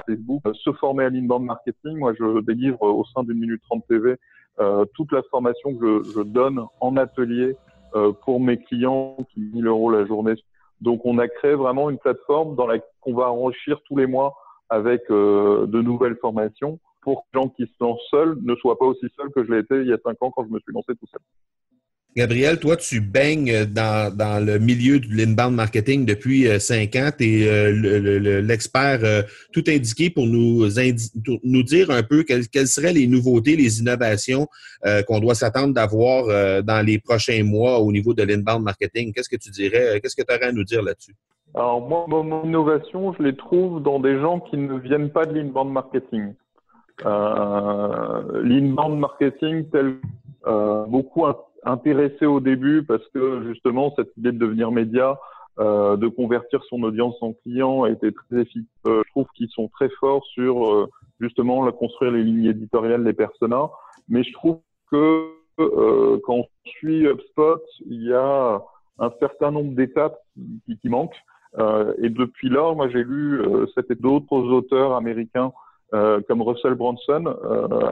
Facebook, 0.07 0.43
se 0.53 0.71
former 0.73 1.05
à 1.05 1.09
l'inbound 1.09 1.43
marketing. 1.43 1.97
Moi, 1.97 2.13
je 2.17 2.39
délivre 2.41 2.81
au 2.83 3.03
sein 3.05 3.23
d'une 3.23 3.39
minute 3.39 3.61
30 3.63 3.83
TV 3.87 4.11
euh, 4.11 4.15
toute 4.93 5.11
la 5.11 5.23
formation 5.23 5.73
que 5.75 6.03
je, 6.03 6.11
je 6.11 6.21
donne 6.21 6.63
en 6.79 6.95
atelier 6.97 7.55
euh, 7.93 8.13
pour 8.23 8.39
mes 8.39 8.57
clients 8.57 9.17
qui 9.33 9.41
1000 9.41 9.67
euros 9.67 9.91
la 9.91 10.05
journée. 10.05 10.35
Donc, 10.79 11.01
on 11.03 11.17
a 11.17 11.27
créé 11.27 11.55
vraiment 11.55 11.89
une 11.89 11.97
plateforme 11.97 12.55
dans 12.55 12.65
laquelle 12.65 12.87
on 13.05 13.13
va 13.13 13.29
enrichir 13.29 13.81
tous 13.85 13.97
les 13.97 14.07
mois 14.07 14.33
avec 14.69 15.01
euh, 15.11 15.65
de 15.67 15.81
nouvelles 15.81 16.15
formations 16.15 16.79
pour 17.01 17.23
que 17.23 17.27
les 17.33 17.41
gens 17.41 17.49
qui 17.49 17.65
se 17.65 17.73
lancent 17.81 17.99
seuls 18.09 18.37
ne 18.43 18.55
soient 18.55 18.79
pas 18.79 18.85
aussi 18.85 19.07
seuls 19.17 19.29
que 19.35 19.43
je 19.43 19.51
l'ai 19.51 19.59
été 19.59 19.81
il 19.81 19.87
y 19.87 19.93
a 19.93 19.97
cinq 20.05 20.15
ans 20.21 20.31
quand 20.31 20.45
je 20.45 20.51
me 20.51 20.59
suis 20.59 20.71
lancé 20.71 20.93
tout 20.95 21.07
seul. 21.07 21.19
Gabriel, 22.13 22.59
toi, 22.59 22.75
tu 22.75 22.99
baignes 22.99 23.63
dans, 23.65 24.45
le 24.45 24.59
milieu 24.59 24.99
de 24.99 25.07
l'inbound 25.15 25.55
marketing 25.55 26.05
depuis 26.05 26.45
euh, 26.45 26.59
cinq 26.59 26.97
ans. 26.97 27.09
Tu 27.17 27.43
es 27.43 27.47
euh, 27.47 28.41
l'expert 28.41 28.99
euh, 29.03 29.21
tout 29.53 29.63
indiqué 29.69 30.09
pour 30.09 30.27
nous, 30.27 30.67
dire 31.63 31.89
un 31.89 32.03
peu 32.03 32.23
quelles, 32.23 32.67
seraient 32.67 32.91
les 32.91 33.07
nouveautés, 33.07 33.55
les 33.55 33.79
innovations 33.79 34.47
qu'on 35.07 35.19
doit 35.19 35.35
s'attendre 35.35 35.73
d'avoir 35.73 36.25
dans 36.63 36.85
les 36.85 36.99
prochains 36.99 37.43
mois 37.43 37.79
au 37.79 37.91
niveau 37.91 38.13
de 38.13 38.23
l'inbound 38.23 38.63
marketing. 38.63 39.13
Qu'est-ce 39.13 39.29
que 39.29 39.37
tu 39.37 39.49
dirais? 39.49 40.01
Qu'est-ce 40.01 40.15
que 40.15 40.23
tu 40.23 40.33
aurais 40.33 40.47
à 40.47 40.51
nous 40.51 40.63
dire 40.63 40.81
là-dessus? 40.81 41.15
Alors, 41.53 41.87
moi, 41.87 42.05
mon 42.07 42.43
innovation, 42.43 43.13
je 43.13 43.23
les 43.23 43.35
trouve 43.35 43.81
dans 43.81 43.99
des 43.99 44.19
gens 44.19 44.39
qui 44.39 44.57
ne 44.57 44.77
viennent 44.79 45.11
pas 45.11 45.25
de 45.25 45.33
l'inbound 45.33 45.71
marketing. 45.71 46.33
l'inbound 47.05 48.99
marketing, 48.99 49.65
tel 49.71 49.95
beaucoup 50.89 51.25
intéressé 51.63 52.25
au 52.25 52.39
début 52.39 52.83
parce 52.83 53.05
que 53.13 53.43
justement 53.47 53.93
cette 53.95 54.15
idée 54.17 54.31
de 54.31 54.37
devenir 54.37 54.71
média, 54.71 55.19
euh, 55.59 55.97
de 55.97 56.07
convertir 56.07 56.63
son 56.69 56.81
audience 56.83 57.15
en 57.21 57.33
client 57.33 57.85
était 57.85 58.11
très 58.11 58.41
efficace. 58.41 58.65
Euh, 58.87 59.03
je 59.05 59.11
trouve 59.11 59.27
qu'ils 59.35 59.49
sont 59.49 59.67
très 59.67 59.89
forts 59.99 60.25
sur 60.27 60.65
euh, 60.65 60.89
justement 61.19 61.65
la 61.65 61.71
construire 61.71 62.11
les 62.11 62.23
lignes 62.23 62.45
éditoriales 62.45 63.03
des 63.03 63.13
personas, 63.13 63.69
mais 64.07 64.23
je 64.23 64.31
trouve 64.33 64.59
que 64.89 65.27
euh, 65.59 66.19
quand 66.23 66.35
on 66.35 66.45
suit 66.65 67.05
HubSpot, 67.05 67.61
il 67.85 68.03
y 68.03 68.13
a 68.13 68.61
un 68.99 69.11
certain 69.19 69.51
nombre 69.51 69.75
d'étapes 69.75 70.19
qui, 70.65 70.77
qui, 70.77 70.89
manquent. 70.89 71.21
et 72.01 72.09
depuis 72.09 72.49
lors, 72.49 72.75
moi 72.75 72.87
j'ai 72.89 73.03
lu 73.03 73.41
c'était 73.75 73.95
d'autres 73.95 74.41
auteurs 74.57 74.93
américains 74.93 75.51
comme 75.91 76.41
Russell 76.41 76.75
Brunson 76.75 77.25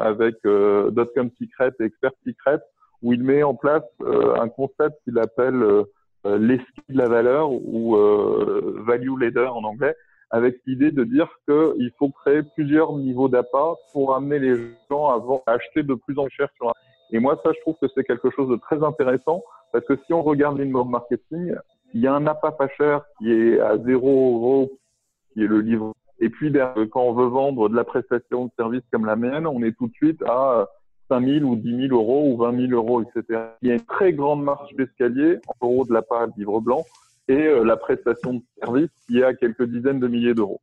avec 0.02 0.36
Dotcom 0.44 1.30
Secret 1.40 1.72
et 1.80 1.84
Expert 1.84 2.12
Secret 2.26 2.60
où 3.02 3.14
il 3.14 3.24
met 3.24 3.44
en 3.44 3.56
place 3.56 3.84
euh, 4.02 4.36
un 4.40 4.50
concept 4.50 4.98
qu'il 5.04 5.18
appelle 5.20 5.62
euh, 5.62 5.84
euh 6.26 6.38
l'esprit 6.38 6.84
de 6.90 6.98
la 6.98 7.08
valeur 7.08 7.50
ou 7.52 7.96
value 8.86 9.18
leader 9.18 9.56
en 9.56 9.64
anglais, 9.64 9.96
avec 10.32 10.58
l'idée 10.66 10.92
de 10.92 11.04
dire 11.06 11.30
qu'il 11.48 11.92
faut 11.98 12.10
créer 12.10 12.44
plusieurs 12.56 12.94
niveaux 12.98 13.30
d'appât 13.30 13.76
pour 13.94 14.14
amener 14.14 14.40
les 14.40 14.56
gens 14.90 15.08
à, 15.08 15.52
acheter 15.54 15.82
de 15.84 15.94
plus 15.94 16.18
en 16.20 16.26
plus 16.26 16.36
cher 16.36 16.50
sur 16.58 16.70
un. 16.70 16.74
Et 17.12 17.20
moi, 17.20 17.40
ça, 17.44 17.52
je 17.56 17.62
trouve 17.62 17.76
que 17.82 17.88
c'est 17.96 18.04
quelque 18.04 18.30
chose 18.32 18.50
de 18.50 18.58
très 18.58 18.84
intéressant 18.84 19.44
parce 19.72 19.86
que 19.86 19.96
si 20.06 20.14
on 20.14 20.22
regarde 20.22 20.58
l'inbound 20.58 20.90
marketing, 20.90 21.56
Il 21.94 22.02
y 22.02 22.08
a 22.08 22.14
un 22.14 22.28
appât 22.28 22.52
pas 22.52 22.68
cher 22.78 23.04
qui 23.18 23.32
est 23.32 23.60
à 23.60 23.78
0 23.78 24.36
euros, 24.36 24.72
qui 25.34 25.44
est 25.44 25.48
le 25.48 25.62
livre. 25.62 25.94
Et 26.20 26.30
puis, 26.30 26.54
quand 26.92 27.02
on 27.02 27.14
veut 27.14 27.28
vendre 27.28 27.70
de 27.70 27.76
la 27.76 27.84
prestation 27.84 28.46
de 28.46 28.52
service 28.58 28.84
comme 28.92 29.06
la 29.06 29.16
mienne, 29.16 29.48
on 29.48 29.64
est 29.64 29.76
tout 29.76 29.88
de 29.88 29.94
suite 29.94 30.22
à 30.28 30.68
5 31.10 31.26
000 31.26 31.46
ou 31.46 31.56
10 31.56 31.88
000 31.88 31.94
euros 31.94 32.32
ou 32.32 32.38
20 32.38 32.68
000 32.68 32.72
euros, 32.72 33.02
etc. 33.02 33.42
Il 33.62 33.70
y 33.70 33.72
a 33.72 33.76
une 33.76 33.82
très 33.82 34.14
grande 34.14 34.44
marge 34.44 34.74
d'escalier 34.76 35.40
en 35.48 35.68
euros 35.68 35.86
de 35.86 35.94
la 35.94 36.02
part 36.02 36.28
du 36.30 36.40
livre 36.40 36.62
blanc 36.62 36.86
et 37.28 37.34
euh, 37.34 37.64
la 37.64 37.78
prestation 37.78 38.36
de 38.36 38.42
service 38.62 38.90
qui 39.08 39.20
est 39.20 39.24
à 39.24 39.34
quelques 39.34 39.64
dizaines 39.64 40.00
de 40.00 40.08
milliers 40.08 40.34
d'euros. 40.34 40.62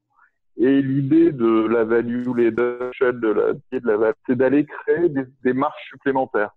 Et 0.58 0.80
l'idée 0.80 1.32
de 1.32 1.66
la 1.66 1.84
value 1.84 2.34
leader, 2.34 2.90
de 3.00 3.28
la, 3.28 3.52
de 3.52 4.14
c'est 4.26 4.36
d'aller 4.36 4.64
créer 4.64 5.08
des, 5.08 5.52
marges 5.52 5.84
supplémentaires. 5.90 6.54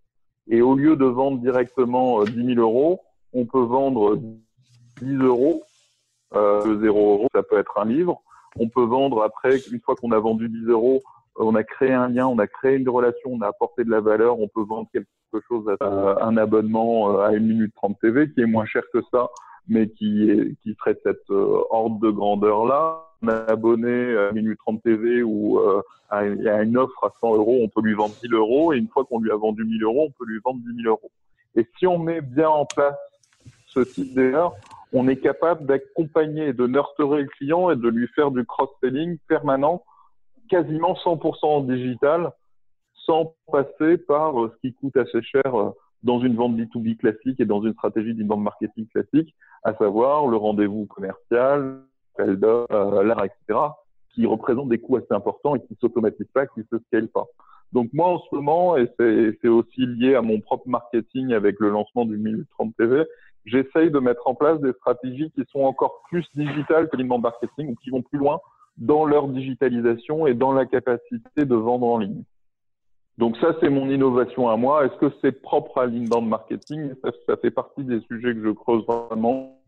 Et 0.47 0.61
au 0.61 0.75
lieu 0.75 0.95
de 0.95 1.05
vendre 1.05 1.39
directement 1.39 2.23
10 2.23 2.31
euh, 2.31 2.55
000 2.55 2.59
euros, 2.61 3.01
on 3.33 3.45
peut 3.45 3.61
vendre 3.61 4.17
10 5.01 5.15
euros, 5.17 5.63
euh, 6.33 6.79
0 6.79 7.11
euros, 7.13 7.27
ça 7.33 7.43
peut 7.43 7.57
être 7.57 7.77
un 7.77 7.85
livre. 7.85 8.21
On 8.57 8.69
peut 8.69 8.85
vendre 8.85 9.21
après, 9.23 9.57
une 9.71 9.81
fois 9.81 9.95
qu'on 9.95 10.11
a 10.11 10.19
vendu 10.19 10.47
10 10.47 10.69
euros, 10.69 11.01
on 11.39 11.55
a 11.55 11.63
créé 11.63 11.93
un 11.93 12.09
lien, 12.09 12.27
on 12.27 12.37
a 12.37 12.47
créé 12.47 12.75
une 12.75 12.89
relation, 12.89 13.31
on 13.31 13.41
a 13.41 13.47
apporté 13.47 13.83
de 13.83 13.89
la 13.89 14.01
valeur, 14.01 14.39
on 14.39 14.47
peut 14.47 14.63
vendre 14.63 14.87
quelque 14.91 15.07
chose, 15.47 15.65
à, 15.79 15.83
euh, 15.83 16.15
un 16.21 16.37
abonnement 16.37 17.11
euh, 17.11 17.21
à 17.21 17.33
une 17.33 17.47
minute 17.47 17.73
30 17.75 17.99
TV 17.99 18.31
qui 18.31 18.41
est 18.41 18.45
moins 18.45 18.65
cher 18.65 18.83
que 18.93 18.99
ça, 19.11 19.29
mais 19.67 19.89
qui, 19.89 20.29
est, 20.29 20.55
qui 20.61 20.75
serait 20.75 20.99
cette 21.03 21.29
ordre 21.29 21.99
de 21.99 22.09
grandeur-là 22.09 23.05
un 23.21 23.45
abonné 23.47 24.17
à 24.17 24.31
Minute 24.31 24.57
30 24.59 24.81
TV 24.83 25.23
ou 25.23 25.59
euh, 25.59 25.81
a 26.09 26.23
une 26.23 26.77
offre 26.77 27.03
à 27.03 27.13
100 27.19 27.35
euros, 27.35 27.59
on 27.61 27.67
peut 27.67 27.85
lui 27.85 27.93
vendre 27.93 28.15
1000 28.23 28.33
euros 28.33 28.73
et 28.73 28.77
une 28.77 28.87
fois 28.87 29.05
qu'on 29.05 29.19
lui 29.19 29.31
a 29.31 29.35
vendu 29.35 29.63
1000 29.63 29.83
euros, 29.83 30.07
on 30.07 30.11
peut 30.11 30.29
lui 30.29 30.39
vendre 30.43 30.59
10 30.65 30.83
000 30.83 30.89
euros. 30.89 31.11
Et 31.55 31.67
si 31.77 31.85
on 31.85 31.99
met 31.99 32.21
bien 32.21 32.49
en 32.49 32.65
place 32.65 32.95
ce 33.67 33.81
type 33.81 34.13
d'erreur, 34.15 34.53
on 34.93 35.07
est 35.07 35.17
capable 35.17 35.65
d'accompagner, 35.65 36.53
de 36.53 36.65
nurturer 36.65 37.23
le 37.23 37.27
client 37.27 37.69
et 37.69 37.75
de 37.75 37.87
lui 37.87 38.07
faire 38.15 38.31
du 38.31 38.43
cross-selling 38.45 39.17
permanent, 39.27 39.83
quasiment 40.49 40.93
100% 40.93 41.45
en 41.45 41.61
digital, 41.61 42.31
sans 43.05 43.33
passer 43.51 43.97
par 43.97 44.39
euh, 44.39 44.51
ce 44.53 44.67
qui 44.67 44.73
coûte 44.73 44.95
assez 44.97 45.21
cher 45.21 45.55
euh, 45.55 45.71
dans 46.03 46.19
une 46.19 46.35
vente 46.35 46.55
B2B 46.55 46.97
classique 46.97 47.39
et 47.39 47.45
dans 47.45 47.61
une 47.61 47.73
stratégie 47.73 48.13
d'inbound 48.13 48.43
marketing 48.43 48.87
classique, 48.87 49.33
à 49.63 49.73
savoir 49.75 50.27
le 50.27 50.37
rendez-vous 50.37 50.85
commercial, 50.85 51.81
euh, 52.19 53.03
l'art, 53.03 53.23
etc., 53.23 53.59
qui 54.13 54.25
représentent 54.25 54.69
des 54.69 54.79
coûts 54.79 54.97
assez 54.97 55.11
importants 55.13 55.55
et 55.55 55.61
qui 55.61 55.77
s'automatisent 55.79 56.31
pas, 56.33 56.47
qui 56.47 56.61
se 56.71 56.77
scalent 56.87 57.09
pas. 57.09 57.25
Donc 57.71 57.89
moi 57.93 58.07
en 58.07 58.19
ce 58.19 58.35
moment, 58.35 58.77
et 58.77 58.89
c'est 58.97 59.47
aussi 59.47 59.85
lié 59.85 60.15
à 60.15 60.21
mon 60.21 60.39
propre 60.39 60.67
marketing 60.67 61.33
avec 61.33 61.59
le 61.59 61.69
lancement 61.69 62.05
du 62.05 62.17
1030 62.17 62.75
TV, 62.75 63.05
j'essaye 63.45 63.91
de 63.91 63.99
mettre 63.99 64.27
en 64.27 64.33
place 64.33 64.59
des 64.59 64.73
stratégies 64.73 65.31
qui 65.31 65.43
sont 65.51 65.61
encore 65.61 66.01
plus 66.09 66.25
digitales 66.33 66.89
que 66.89 66.97
l'inbound 66.97 67.21
marketing 67.21 67.71
ou 67.71 67.75
qui 67.75 67.91
vont 67.91 68.01
plus 68.01 68.17
loin 68.17 68.39
dans 68.79 69.05
leur 69.05 69.27
digitalisation 69.27 70.25
et 70.25 70.33
dans 70.33 70.51
la 70.51 70.65
capacité 70.65 71.45
de 71.45 71.55
vendre 71.55 71.85
en 71.85 71.99
ligne. 71.99 72.23
Donc 73.17 73.37
ça, 73.37 73.55
c'est 73.59 73.69
mon 73.69 73.89
innovation 73.89 74.49
à 74.49 74.55
moi. 74.55 74.85
Est-ce 74.85 74.97
que 74.97 75.13
c'est 75.21 75.41
propre 75.41 75.77
à 75.77 75.85
l'inbound 75.85 76.27
marketing? 76.27 76.93
Ça, 77.03 77.11
ça, 77.27 77.37
fait 77.37 77.51
partie 77.51 77.83
des 77.83 77.99
sujets 78.01 78.33
que 78.33 78.41
je 78.41 78.51
creuse 78.51 78.85
vraiment 78.85 79.59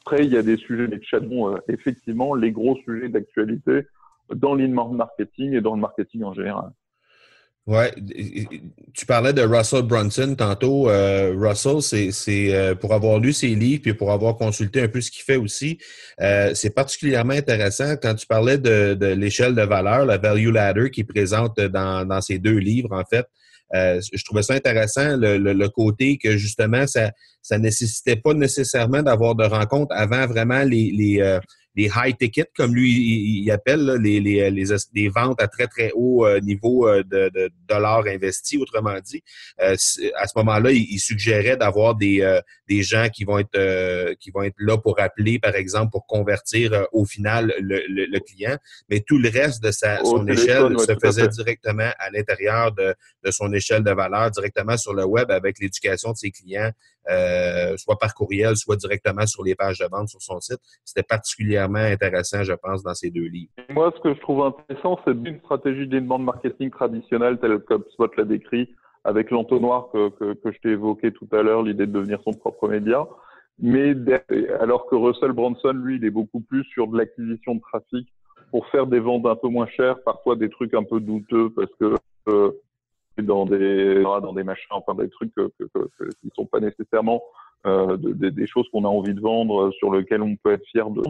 après, 0.00 0.24
il 0.24 0.32
y 0.32 0.36
a 0.36 0.42
des 0.42 0.56
sujets, 0.56 0.86
les 0.86 1.02
chatons, 1.02 1.54
euh, 1.54 1.58
effectivement, 1.68 2.34
les 2.34 2.52
gros 2.52 2.76
sujets 2.84 3.08
d'actualité 3.08 3.86
dans 4.34 4.54
l'inbound 4.54 4.96
marketing 4.96 5.54
et 5.54 5.60
dans 5.60 5.74
le 5.74 5.80
marketing 5.80 6.24
en 6.24 6.32
général. 6.32 6.70
Ouais, 7.70 7.94
tu 8.94 9.06
parlais 9.06 9.32
de 9.32 9.42
Russell 9.42 9.82
Brunson 9.82 10.34
tantôt. 10.36 10.90
Euh, 10.90 11.32
Russell, 11.38 11.80
c'est 11.82 12.52
euh, 12.52 12.74
pour 12.74 12.92
avoir 12.92 13.20
lu 13.20 13.32
ses 13.32 13.54
livres 13.54 13.82
puis 13.82 13.94
pour 13.94 14.10
avoir 14.10 14.36
consulté 14.36 14.82
un 14.82 14.88
peu 14.88 15.00
ce 15.00 15.08
qu'il 15.08 15.22
fait 15.22 15.36
aussi, 15.36 15.78
c'est 16.18 16.74
particulièrement 16.74 17.34
intéressant 17.34 17.94
quand 17.96 18.16
tu 18.16 18.26
parlais 18.26 18.58
de, 18.58 19.14
l'échelle 19.14 19.54
de 19.54 19.62
valeur, 19.62 20.04
la 20.04 20.18
value 20.18 20.50
ladder 20.50 20.90
qui 20.90 21.04
présente 21.04 21.60
dans, 21.60 22.04
dans 22.04 22.20
ces 22.20 22.40
deux 22.40 22.58
livres 22.58 22.90
en 22.92 23.04
fait. 23.04 23.26
Euh, 23.72 24.00
je 24.12 24.24
trouvais 24.24 24.42
ça 24.42 24.54
intéressant, 24.54 25.16
le, 25.16 25.38
le, 25.38 25.68
côté 25.68 26.18
que 26.18 26.36
justement, 26.36 26.88
ça 26.88 27.12
ça 27.40 27.56
nécessitait 27.58 28.16
pas 28.16 28.34
nécessairement 28.34 29.02
d'avoir 29.02 29.34
de 29.34 29.44
rencontres 29.44 29.94
avant 29.94 30.26
vraiment 30.26 30.62
les, 30.62 30.90
les, 30.90 31.20
euh, 31.20 31.38
les 31.74 31.90
high 31.94 32.16
tickets, 32.16 32.50
comme 32.56 32.74
lui 32.74 33.42
il, 33.42 33.50
appelle, 33.50 33.98
les, 34.02 34.20
les, 34.20 34.50
les, 34.50 35.08
ventes 35.08 35.40
à 35.40 35.48
très, 35.48 35.66
très 35.66 35.92
haut 35.94 36.26
euh, 36.26 36.40
niveau 36.40 36.88
euh, 36.88 37.02
de, 37.04 37.30
de 37.32 37.50
dollars 37.68 38.06
investis, 38.06 38.58
autrement 38.60 38.98
dit. 39.04 39.22
Euh, 39.60 39.76
à 40.16 40.26
ce 40.26 40.32
moment-là, 40.36 40.72
il, 40.72 40.98
suggérait 40.98 41.56
d'avoir 41.56 41.94
des, 41.94 42.40
des 42.68 42.82
gens 42.82 43.08
qui 43.08 43.24
vont 43.24 43.38
être 43.38 44.14
qui 44.18 44.30
vont 44.30 44.42
être 44.42 44.56
là 44.58 44.76
pour 44.76 45.00
appeler, 45.00 45.38
par 45.38 45.54
exemple, 45.54 45.90
pour 45.90 46.06
convertir 46.06 46.86
au 46.92 47.04
final 47.04 47.54
le, 47.60 47.82
le, 47.88 48.20
client. 48.20 48.56
Mais 48.90 49.00
tout 49.00 49.18
le 49.18 49.30
reste 49.30 49.62
de 49.62 49.70
sa, 49.70 50.04
son 50.04 50.26
échelle 50.26 50.78
se 50.78 50.94
faisait 51.02 51.28
directement 51.28 51.90
à 51.98 52.10
l'intérieur 52.10 52.72
de, 52.72 52.94
de 53.24 53.30
son 53.30 53.52
échelle 53.52 53.82
de 53.82 53.92
valeur, 53.92 54.30
directement 54.30 54.76
sur 54.76 54.92
le 54.92 55.04
web 55.04 55.30
avec 55.30 55.58
l'éducation 55.58 56.12
de 56.12 56.16
ses 56.16 56.30
clients, 56.30 56.70
soit 57.76 57.96
par 57.98 58.14
courriel, 58.14 58.56
soit 58.56 58.76
directement 58.76 59.26
sur 59.26 59.44
les 59.44 59.54
pages 59.54 59.78
de 59.78 59.86
vente 59.90 60.08
sur 60.08 60.22
son 60.22 60.40
site. 60.40 60.60
C'était 60.84 61.06
particulièrement 61.06 61.78
intéressant, 61.78 62.42
je 62.42 62.52
pense, 62.52 62.82
dans 62.82 62.94
ces 62.94 63.10
deux 63.10 63.26
livres. 63.26 63.52
Moi, 63.70 63.92
ce 63.96 64.00
que 64.00 64.14
je 64.14 64.20
trouve 64.20 64.42
intéressant, 64.42 64.98
c'est 65.04 65.12
une 65.12 65.38
stratégie 65.40 65.86
d'inbound 65.86 66.24
marketing 66.24 66.70
traditionnelle, 66.70 67.38
telle 67.38 67.60
que 67.60 67.74
Spot 67.92 68.14
l'a 68.16 68.24
décrit, 68.24 68.74
avec 69.04 69.30
l'entonnoir 69.30 69.88
que, 69.92 70.10
je 70.44 70.58
t'ai 70.62 70.70
évoqué 70.70 71.12
tout 71.12 71.28
à 71.32 71.42
l'heure, 71.42 71.62
l'idée 71.62 71.86
de 71.86 71.92
devenir 71.92 72.20
son 72.24 72.32
propre 72.32 72.68
média. 72.68 73.06
Mais 73.58 73.94
alors 74.60 74.86
que 74.86 74.94
Russell 74.94 75.32
Branson, 75.32 75.72
lui, 75.72 75.96
il 75.96 76.04
est 76.04 76.10
beaucoup 76.10 76.40
plus 76.40 76.64
sur 76.64 76.86
de 76.88 76.96
l'acquisition 76.96 77.56
de 77.56 77.60
trafic 77.60 78.08
pour 78.50 78.66
faire 78.68 78.86
des 78.86 79.00
ventes 79.00 79.26
un 79.26 79.36
peu 79.36 79.48
moins 79.48 79.66
chères, 79.66 80.02
parfois 80.02 80.36
des 80.36 80.48
trucs 80.48 80.74
un 80.74 80.82
peu 80.82 81.00
douteux 81.00 81.50
parce 81.50 81.70
que 81.78 81.94
euh, 82.28 82.50
dans 83.18 83.44
des 83.44 84.02
dans 84.02 84.32
des 84.32 84.44
machins, 84.44 84.68
enfin 84.70 84.94
des 84.94 85.08
trucs 85.10 85.34
que, 85.34 85.50
que, 85.58 86.04
qui 86.20 86.26
ne 86.26 86.30
sont 86.34 86.46
pas 86.46 86.60
nécessairement 86.60 87.22
euh, 87.66 87.96
des 87.98 88.46
choses 88.46 88.68
qu'on 88.72 88.84
a 88.84 88.88
envie 88.88 89.14
de 89.14 89.20
vendre, 89.20 89.70
sur 89.72 89.92
lesquelles 89.94 90.22
on 90.22 90.36
peut 90.36 90.52
être 90.52 90.64
fier 90.66 90.88
de 90.90 91.02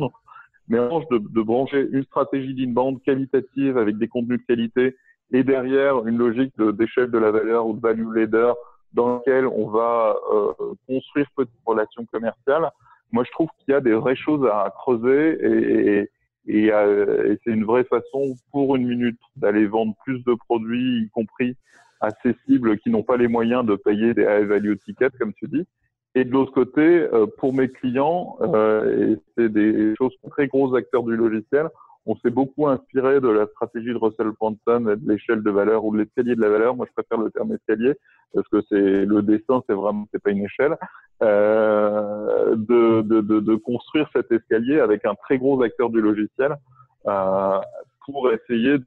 mais 0.69 0.79
en 0.79 1.01
de, 1.01 1.19
de 1.19 1.43
brancher 1.43 1.87
une 1.91 2.05
stratégie 2.05 2.55
d'inbound 2.55 3.03
qualitative 3.03 3.77
avec 3.77 3.99
des 3.99 4.09
contenus 4.09 4.41
de 4.41 4.47
qualité 4.47 4.97
et 5.33 5.43
derrière 5.43 6.07
une 6.07 6.17
logique 6.17 6.53
d'échelle 6.61 7.11
de, 7.11 7.19
la 7.19 7.31
valeur 7.31 7.67
ou 7.67 7.75
de 7.75 7.81
value 7.81 8.15
leader 8.15 8.57
dans 8.93 9.17
laquelle 9.17 9.47
on 9.47 9.69
va 9.69 10.17
euh, 10.33 10.53
construire 10.87 11.27
petites 11.37 11.55
relations 11.65 12.05
commerciales. 12.13 12.71
Moi, 13.13 13.25
je 13.25 13.31
trouve 13.33 13.49
qu'il 13.59 13.73
y 13.73 13.77
a 13.77 13.81
des 13.81 13.93
vraies 13.93 14.17
choses 14.17 14.47
à 14.47 14.73
creuser 14.77 15.39
et, 15.41 15.99
et, 15.99 16.11
et, 16.47 16.67
et 16.67 17.39
c'est 17.45 17.51
une 17.51 17.65
vraie 17.65 17.85
façon 17.85 18.35
pour 18.51 18.77
une 18.77 18.87
minute 18.87 19.21
d'aller 19.37 19.67
vendre 19.67 19.95
plus 20.05 20.25
de 20.25 20.35
produits, 20.35 21.05
y 21.05 21.11
compris 21.11 21.57
accessibles, 22.01 22.79
qui 22.79 22.91
n'ont 22.91 23.03
pas 23.03 23.17
les 23.17 23.29
moyens 23.29 23.65
de 23.65 23.77
payer 23.77 24.15
des 24.15 24.23
high 24.23 24.47
value 24.47 24.77
tickets, 24.85 25.17
comme 25.19 25.33
tu 25.35 25.47
dis. 25.49 25.67
Et 26.15 26.25
de 26.25 26.31
l'autre 26.31 26.53
côté, 26.53 26.81
euh, 26.81 27.27
pour 27.39 27.53
mes 27.53 27.69
clients, 27.69 28.37
euh, 28.41 29.13
et 29.13 29.19
c'est 29.37 29.49
des 29.49 29.95
choses 29.97 30.15
très 30.31 30.49
gros 30.49 30.75
acteurs 30.75 31.05
du 31.05 31.17
logiciel, 31.17 31.69
on 32.07 32.17
s'est 32.17 32.31
beaucoup 32.31 32.67
inspiré 32.67 33.21
de 33.21 33.29
la 33.29 33.47
stratégie 33.47 33.93
de 33.93 33.97
Russell 33.97 34.33
Brunson 34.41 34.81
de 34.81 34.99
l'échelle 35.07 35.43
de 35.43 35.51
valeur 35.51 35.85
ou 35.85 35.95
de 35.95 36.03
l'escalier 36.03 36.35
de 36.35 36.41
la 36.41 36.49
valeur. 36.49 36.75
Moi, 36.75 36.87
je 36.89 36.93
préfère 36.95 37.23
le 37.23 37.31
terme 37.31 37.53
escalier 37.53 37.95
parce 38.35 38.49
que 38.49 38.63
c'est 38.69 39.05
le 39.05 39.23
dessin, 39.23 39.63
c'est 39.69 39.75
vraiment, 39.75 40.07
c'est 40.13 40.23
pas 40.23 40.31
une 40.31 40.45
échelle. 40.45 40.77
Euh, 41.23 42.57
de, 42.57 43.03
de, 43.03 43.21
de, 43.21 43.41
de, 43.41 43.55
construire 43.55 44.09
cet 44.15 44.33
escalier 44.33 44.81
avec 44.81 45.05
un 45.05 45.15
très 45.15 45.37
gros 45.37 45.63
acteur 45.63 45.91
du 45.91 46.01
logiciel 46.01 46.57
euh, 47.07 47.61
pour 48.07 48.33
essayer 48.33 48.79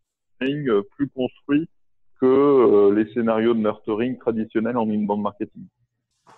de 0.41 0.81
plus 0.95 1.07
construit 1.09 1.69
que 2.19 2.25
euh, 2.25 2.93
les 2.95 3.11
scénarios 3.13 3.53
de 3.53 3.59
nurturing 3.59 4.17
traditionnels 4.17 4.77
en 4.77 4.89
inbound 4.89 5.21
marketing. 5.21 5.63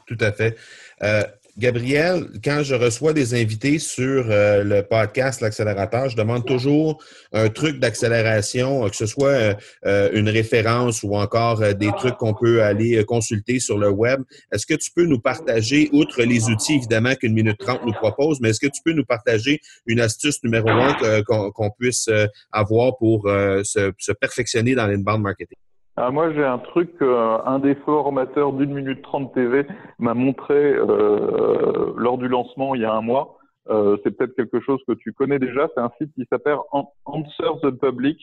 Tout 0.08 0.18
à 0.20 0.32
fait. 0.32 0.58
Euh, 1.04 1.24
Gabriel, 1.58 2.28
quand 2.44 2.64
je 2.64 2.76
reçois 2.76 3.14
des 3.14 3.34
invités 3.34 3.80
sur 3.80 4.30
euh, 4.30 4.62
le 4.64 4.82
podcast 4.82 5.40
L'accélérateur, 5.40 6.10
je 6.10 6.18
demande 6.18 6.46
toujours 6.46 7.02
un 7.32 7.48
truc 7.48 7.80
d'accélération, 7.80 8.90
que 8.90 8.96
ce 8.96 9.06
soit 9.06 9.56
une 9.86 10.28
référence 10.28 11.02
ou 11.04 11.16
encore 11.16 11.60
des 11.60 11.92
trucs 11.98 12.18
qu'on 12.18 12.34
peut 12.34 12.62
aller 12.62 13.02
consulter 13.06 13.60
sur 13.60 13.78
le 13.78 13.90
web. 13.90 14.22
Est-ce 14.52 14.66
que 14.66 14.74
tu 14.74 14.92
peux 14.94 15.06
nous 15.06 15.20
partager, 15.20 15.90
outre 15.94 16.24
les 16.24 16.50
outils 16.50 16.76
évidemment 16.76 17.16
qu'une 17.16 17.34
minute 17.34 17.58
trente 17.58 17.86
nous 17.86 17.94
propose, 17.94 18.42
mais 18.42 18.50
est-ce 18.50 18.60
que 18.60 18.68
tu 18.68 18.82
peux 18.84 18.94
nous 18.94 19.06
partager 19.06 19.62
une 19.86 20.02
astuce 20.02 20.44
numéro 20.44 20.68
un 20.68 21.24
qu'on 21.24 21.72
puisse 21.80 22.10
avoir 22.52 22.98
pour 22.98 23.24
se, 23.24 23.94
se 23.98 24.12
perfectionner 24.12 24.76
dans 24.76 24.88
l'inbound 24.88 25.22
marketing? 25.22 25.58
Ah, 25.98 26.12
moi, 26.12 26.34
j'ai 26.34 26.44
un 26.44 26.58
truc, 26.58 26.92
euh, 27.02 27.38
un 27.46 27.60
des 27.60 27.76
formateurs 27.76 28.52
d'une 28.52 28.74
minute 28.74 29.02
trente 29.02 29.34
TV 29.34 29.66
m'a 29.98 30.14
montré 30.14 30.74
euh, 30.74 31.94
lors 31.96 32.18
du 32.18 32.28
lancement 32.28 32.76
il 32.76 32.82
y 32.82 32.86
a 32.86 32.94
un 32.94 33.02
mois. 33.02 33.38
Euh, 33.70 33.96
c'est 34.04 34.12
peut-être 34.12 34.36
quelque 34.36 34.60
chose 34.60 34.82
que 34.86 34.94
tu 34.94 35.14
connais 35.14 35.40
déjà. 35.40 35.70
C'est 35.74 35.80
un 35.80 35.92
site 35.98 36.14
qui 36.14 36.26
s'appelle 36.30 36.58
Answer 37.06 37.60
the 37.64 37.72
Public. 37.72 38.20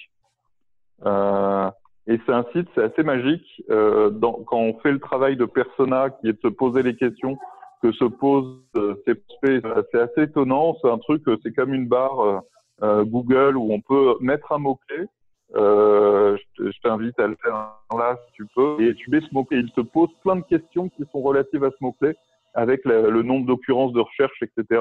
Euh, 1.06 1.70
et 2.06 2.20
c'est 2.26 2.32
un 2.32 2.44
site, 2.52 2.68
c'est 2.74 2.82
assez 2.82 3.02
magique. 3.02 3.62
Euh, 3.70 4.10
dans, 4.10 4.34
quand 4.44 4.58
on 4.58 4.78
fait 4.80 4.92
le 4.92 5.00
travail 5.00 5.36
de 5.38 5.46
persona, 5.46 6.10
qui 6.10 6.28
est 6.28 6.34
de 6.34 6.40
se 6.42 6.48
poser 6.48 6.82
les 6.82 6.94
questions 6.94 7.38
que 7.82 7.90
se 7.92 8.04
posent 8.04 8.60
ces 9.06 9.14
prospects. 9.14 9.64
C'est 9.90 10.00
assez 10.00 10.22
étonnant. 10.24 10.76
C'est 10.82 10.90
un 10.90 10.98
truc, 10.98 11.22
c'est 11.42 11.52
comme 11.54 11.72
une 11.72 11.88
barre 11.88 12.42
Google 12.80 13.56
où 13.56 13.72
on 13.72 13.80
peut 13.80 14.16
mettre 14.20 14.52
un 14.52 14.58
mot-clé. 14.58 15.06
Je 15.54 16.80
t'invite 16.82 17.18
à 17.18 17.26
le 17.26 17.36
faire 17.42 17.74
là 17.96 18.16
si 18.26 18.32
tu 18.32 18.46
peux. 18.54 18.76
Et 18.80 18.94
tu 18.94 19.10
mets 19.10 19.20
ce 19.20 19.32
mot-clé. 19.32 19.58
Il 19.58 19.72
te 19.72 19.80
pose 19.80 20.10
plein 20.22 20.36
de 20.36 20.44
questions 20.44 20.88
qui 20.88 21.04
sont 21.12 21.20
relatives 21.20 21.64
à 21.64 21.70
ce 21.70 21.76
mot-clé 21.80 22.14
avec 22.54 22.84
le 22.84 23.22
nombre 23.22 23.46
d'occurrences 23.46 23.92
de 23.92 24.00
recherche, 24.00 24.42
etc 24.42 24.80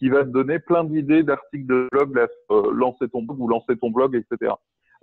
qui 0.00 0.08
va 0.08 0.24
te 0.24 0.30
donner 0.30 0.58
plein 0.58 0.82
d'idées 0.82 1.22
d'articles 1.22 1.66
de 1.66 1.86
blog, 1.92 2.18
euh, 2.50 2.72
lancer 2.72 3.06
ton 3.08 3.22
blog 3.22 3.38
ou 3.38 3.48
lancer 3.48 3.76
ton 3.76 3.90
blog, 3.90 4.16
etc. 4.16 4.52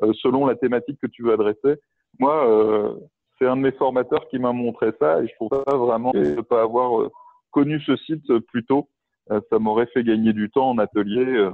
Euh, 0.03 0.11
selon 0.21 0.45
la 0.45 0.55
thématique 0.55 0.99
que 1.01 1.07
tu 1.07 1.23
veux 1.23 1.33
adresser. 1.33 1.79
Moi, 2.19 2.49
euh, 2.49 2.93
c'est 3.37 3.47
un 3.47 3.55
de 3.55 3.61
mes 3.61 3.71
formateurs 3.71 4.27
qui 4.29 4.39
m'a 4.39 4.51
montré 4.51 4.91
ça 4.99 5.21
et 5.21 5.27
je 5.27 5.33
trouve 5.35 5.49
ça 5.51 5.75
vraiment 5.75 6.11
de 6.11 6.35
ne 6.35 6.41
pas 6.41 6.63
avoir 6.63 6.99
euh, 6.99 7.11
connu 7.51 7.79
ce 7.81 7.95
site 7.95 8.25
plus 8.51 8.65
tôt. 8.65 8.89
ça 9.29 9.59
m'aurait 9.59 9.87
fait 9.87 10.03
gagner 10.03 10.33
du 10.33 10.49
temps 10.49 10.69
en 10.69 10.77
atelier 10.77 11.49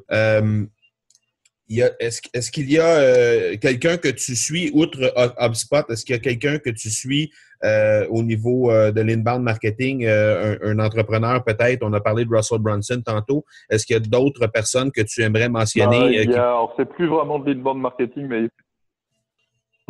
est-ce, 1.69 2.52
qu'il 2.52 2.71
y 2.71 2.80
a 2.80 2.86
euh, 2.86 3.58
quelqu'un 3.58 3.97
que 3.97 4.10
tu 4.10 4.36
suis, 4.36 4.71
outre 4.73 4.99
HubSpot, 5.39 5.89
est-ce 5.89 6.06
qu'il 6.06 6.15
y 6.15 6.17
a 6.17 6.21
quelqu'un 6.21 6.58
que 6.60 6.69
tu 6.69 6.89
suis 6.89 7.32
euh, 7.63 8.06
au 8.10 8.21
niveau 8.21 8.69
euh, 8.69 8.91
de 8.91 9.02
l'inbound 9.02 9.43
marketing, 9.43 10.06
un, 10.06 10.80
entrepreneur 10.80 11.43
peut-être? 11.43 11.84
On 11.84 11.93
a 11.93 12.02
parlé 12.02 12.26
de 12.26 12.30
Russell 12.30 12.60
Brunson 12.60 13.02
tantôt. 13.06 13.45
Est-ce 13.69 13.86
qu'il 13.86 13.95
y 13.95 13.97
a 13.97 14.02
d'autres 14.02 14.47
personnes 14.47 14.91
que 14.91 15.02
tu 15.02 15.21
aimerais 15.21 15.49
mentionner? 15.49 16.26
Ben, 16.26 16.67
c'est 16.78 16.89
plus 16.89 17.08
vraiment 17.08 17.39
de 17.39 17.52
l'inbound 17.52 17.80
marketing, 17.80 18.28
mais 18.28 18.41
de 18.41 18.49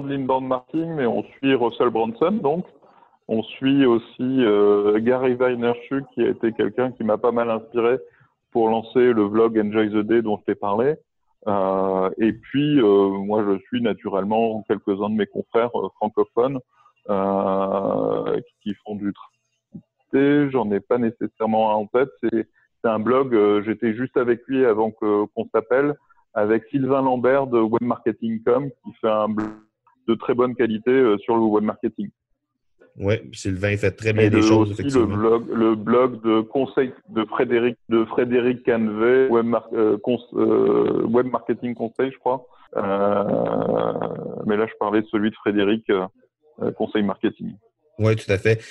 l'inbound 0.08 0.48
marketing, 0.48 0.94
mais 0.96 1.06
on 1.06 1.24
suit 1.24 1.56
Russell 1.56 1.90
Brunson, 1.90 2.40
donc. 2.42 2.66
On 3.30 3.42
suit 3.42 3.86
aussi 3.86 4.44
Gary 4.98 5.36
Vaynerchuk, 5.36 6.04
qui 6.14 6.24
a 6.24 6.30
été 6.30 6.52
quelqu'un 6.52 6.92
qui 6.92 7.06
m'a 7.06 7.18
pas 7.18 7.32
mal 7.32 7.50
inspiré 7.50 7.98
pour 8.52 8.68
lancer 8.68 9.00
le 9.00 9.24
vlog 9.24 9.58
Enjoy 9.58 9.90
the 9.90 10.06
Day 10.06 10.22
dont 10.22 10.38
je 10.42 10.52
t'ai 10.52 10.56
parlé. 10.56 10.96
Euh, 11.48 12.10
et 12.18 12.34
puis, 12.34 12.80
euh, 12.80 13.10
moi, 13.10 13.44
je 13.44 13.60
suis 13.68 13.82
naturellement 13.82 14.64
quelques-uns 14.68 15.10
de 15.10 15.16
mes 15.16 15.28
confrères 15.28 15.72
euh, 15.76 15.90
francophones 15.96 16.60
qui 18.62 18.74
font 18.86 18.96
du 18.96 19.12
travail. 19.14 20.50
J'en 20.52 20.72
ai 20.72 20.80
pas 20.80 20.98
nécessairement 20.98 21.72
un 21.72 21.76
en 21.76 21.88
tête. 21.88 22.12
C'est 22.22 22.90
un 22.90 23.00
blog. 23.00 23.64
J'étais 23.66 23.94
juste 23.94 24.16
avec 24.16 24.42
lui 24.48 24.66
avant 24.66 24.92
qu'on 24.92 25.50
s'appelle, 25.54 25.96
avec 26.34 26.64
Sylvain 26.70 27.02
Lambert 27.02 27.48
de 27.48 27.60
Webmarketing.com, 27.60 28.70
qui 28.70 28.94
fait 29.02 29.10
un 29.10 29.28
blog 29.28 29.50
de 30.08 30.16
très 30.16 30.34
bonne 30.34 30.56
qualité 30.56 31.16
sur 31.20 31.36
le 31.36 31.42
web 31.42 31.64
marketing. 31.66 32.10
Oui, 33.00 33.16
Sylvain 33.34 33.76
fait 33.76 33.92
très 33.92 34.14
bien 34.14 34.30
des 34.30 34.44
choses, 34.44 34.78
Le 34.80 35.06
blog, 35.06 35.50
le 35.52 35.76
blog 35.76 36.22
de 36.24 36.42
conseil 36.42 36.94
de 37.10 37.26
Frédéric, 37.26 37.76
de 37.90 38.06
Frédéric 38.06 38.64
Canvet, 38.66 39.30
web, 39.30 39.56
euh, 39.74 39.98
euh, 40.36 41.04
web 41.08 41.26
marketing 41.28 41.74
conseil, 41.74 42.12
je 42.12 42.18
crois. 42.20 42.46
Euh, 42.78 44.44
mais 44.46 44.58
là, 44.58 44.68
je 44.68 44.74
parlais 44.80 45.02
de 45.02 45.08
celui 45.08 45.32
de 45.32 45.36
Frédéric, 45.36 45.92
conseil 46.78 47.02
marketing. 47.02 47.54
Oui, 48.00 48.16
tout 48.16 48.32
à 48.32 48.38
fait. 48.38 48.62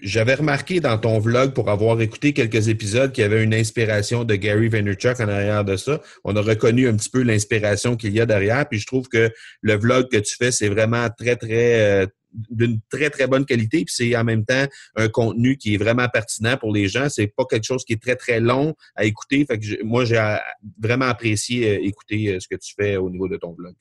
J'avais 0.00 0.34
remarqué 0.34 0.80
dans 0.80 0.96
ton 0.96 1.18
vlog, 1.18 1.52
pour 1.52 1.68
avoir 1.68 2.00
écouté 2.00 2.32
quelques 2.32 2.68
épisodes, 2.68 3.12
qu'il 3.12 3.22
y 3.22 3.24
avait 3.24 3.44
une 3.44 3.54
inspiration 3.54 4.24
de 4.24 4.34
Gary 4.34 4.68
Vaynerchuk 4.68 5.20
en 5.20 5.28
arrière 5.28 5.64
de 5.64 5.76
ça. 5.76 6.00
On 6.24 6.36
a 6.36 6.40
reconnu 6.40 6.88
un 6.88 6.96
petit 6.96 7.10
peu 7.10 7.22
l'inspiration 7.22 7.96
qu'il 7.96 8.14
y 8.14 8.20
a 8.20 8.26
derrière. 8.26 8.66
Puis 8.66 8.78
je 8.78 8.86
trouve 8.86 9.08
que 9.08 9.30
le 9.60 9.74
vlog 9.74 10.08
que 10.10 10.18
tu 10.18 10.36
fais, 10.36 10.52
c'est 10.52 10.68
vraiment 10.68 11.08
très, 11.18 11.36
très, 11.36 12.06
d'une 12.50 12.80
très, 12.90 13.10
très 13.10 13.26
bonne 13.26 13.44
qualité. 13.44 13.78
Puis 13.84 13.94
c'est 13.94 14.16
en 14.16 14.24
même 14.24 14.44
temps 14.44 14.64
un 14.96 15.08
contenu 15.08 15.56
qui 15.56 15.74
est 15.74 15.78
vraiment 15.78 16.08
pertinent 16.08 16.56
pour 16.56 16.72
les 16.72 16.88
gens. 16.88 17.08
C'est 17.08 17.32
pas 17.34 17.44
quelque 17.44 17.64
chose 17.64 17.84
qui 17.84 17.94
est 17.94 18.02
très, 18.02 18.16
très 18.16 18.40
long 18.40 18.74
à 18.94 19.04
écouter. 19.04 19.44
Fait 19.44 19.58
moi, 19.82 20.04
j'ai 20.04 20.22
vraiment 20.80 21.06
apprécié 21.06 21.76
euh, 21.76 21.82
écouter 21.82 22.34
euh, 22.34 22.40
ce 22.40 22.48
que 22.48 22.56
tu 22.56 22.74
fais 22.78 22.96
au 22.96 23.10
niveau 23.10 23.28
de 23.28 23.36
ton 23.36 23.52
blog. 23.52 23.74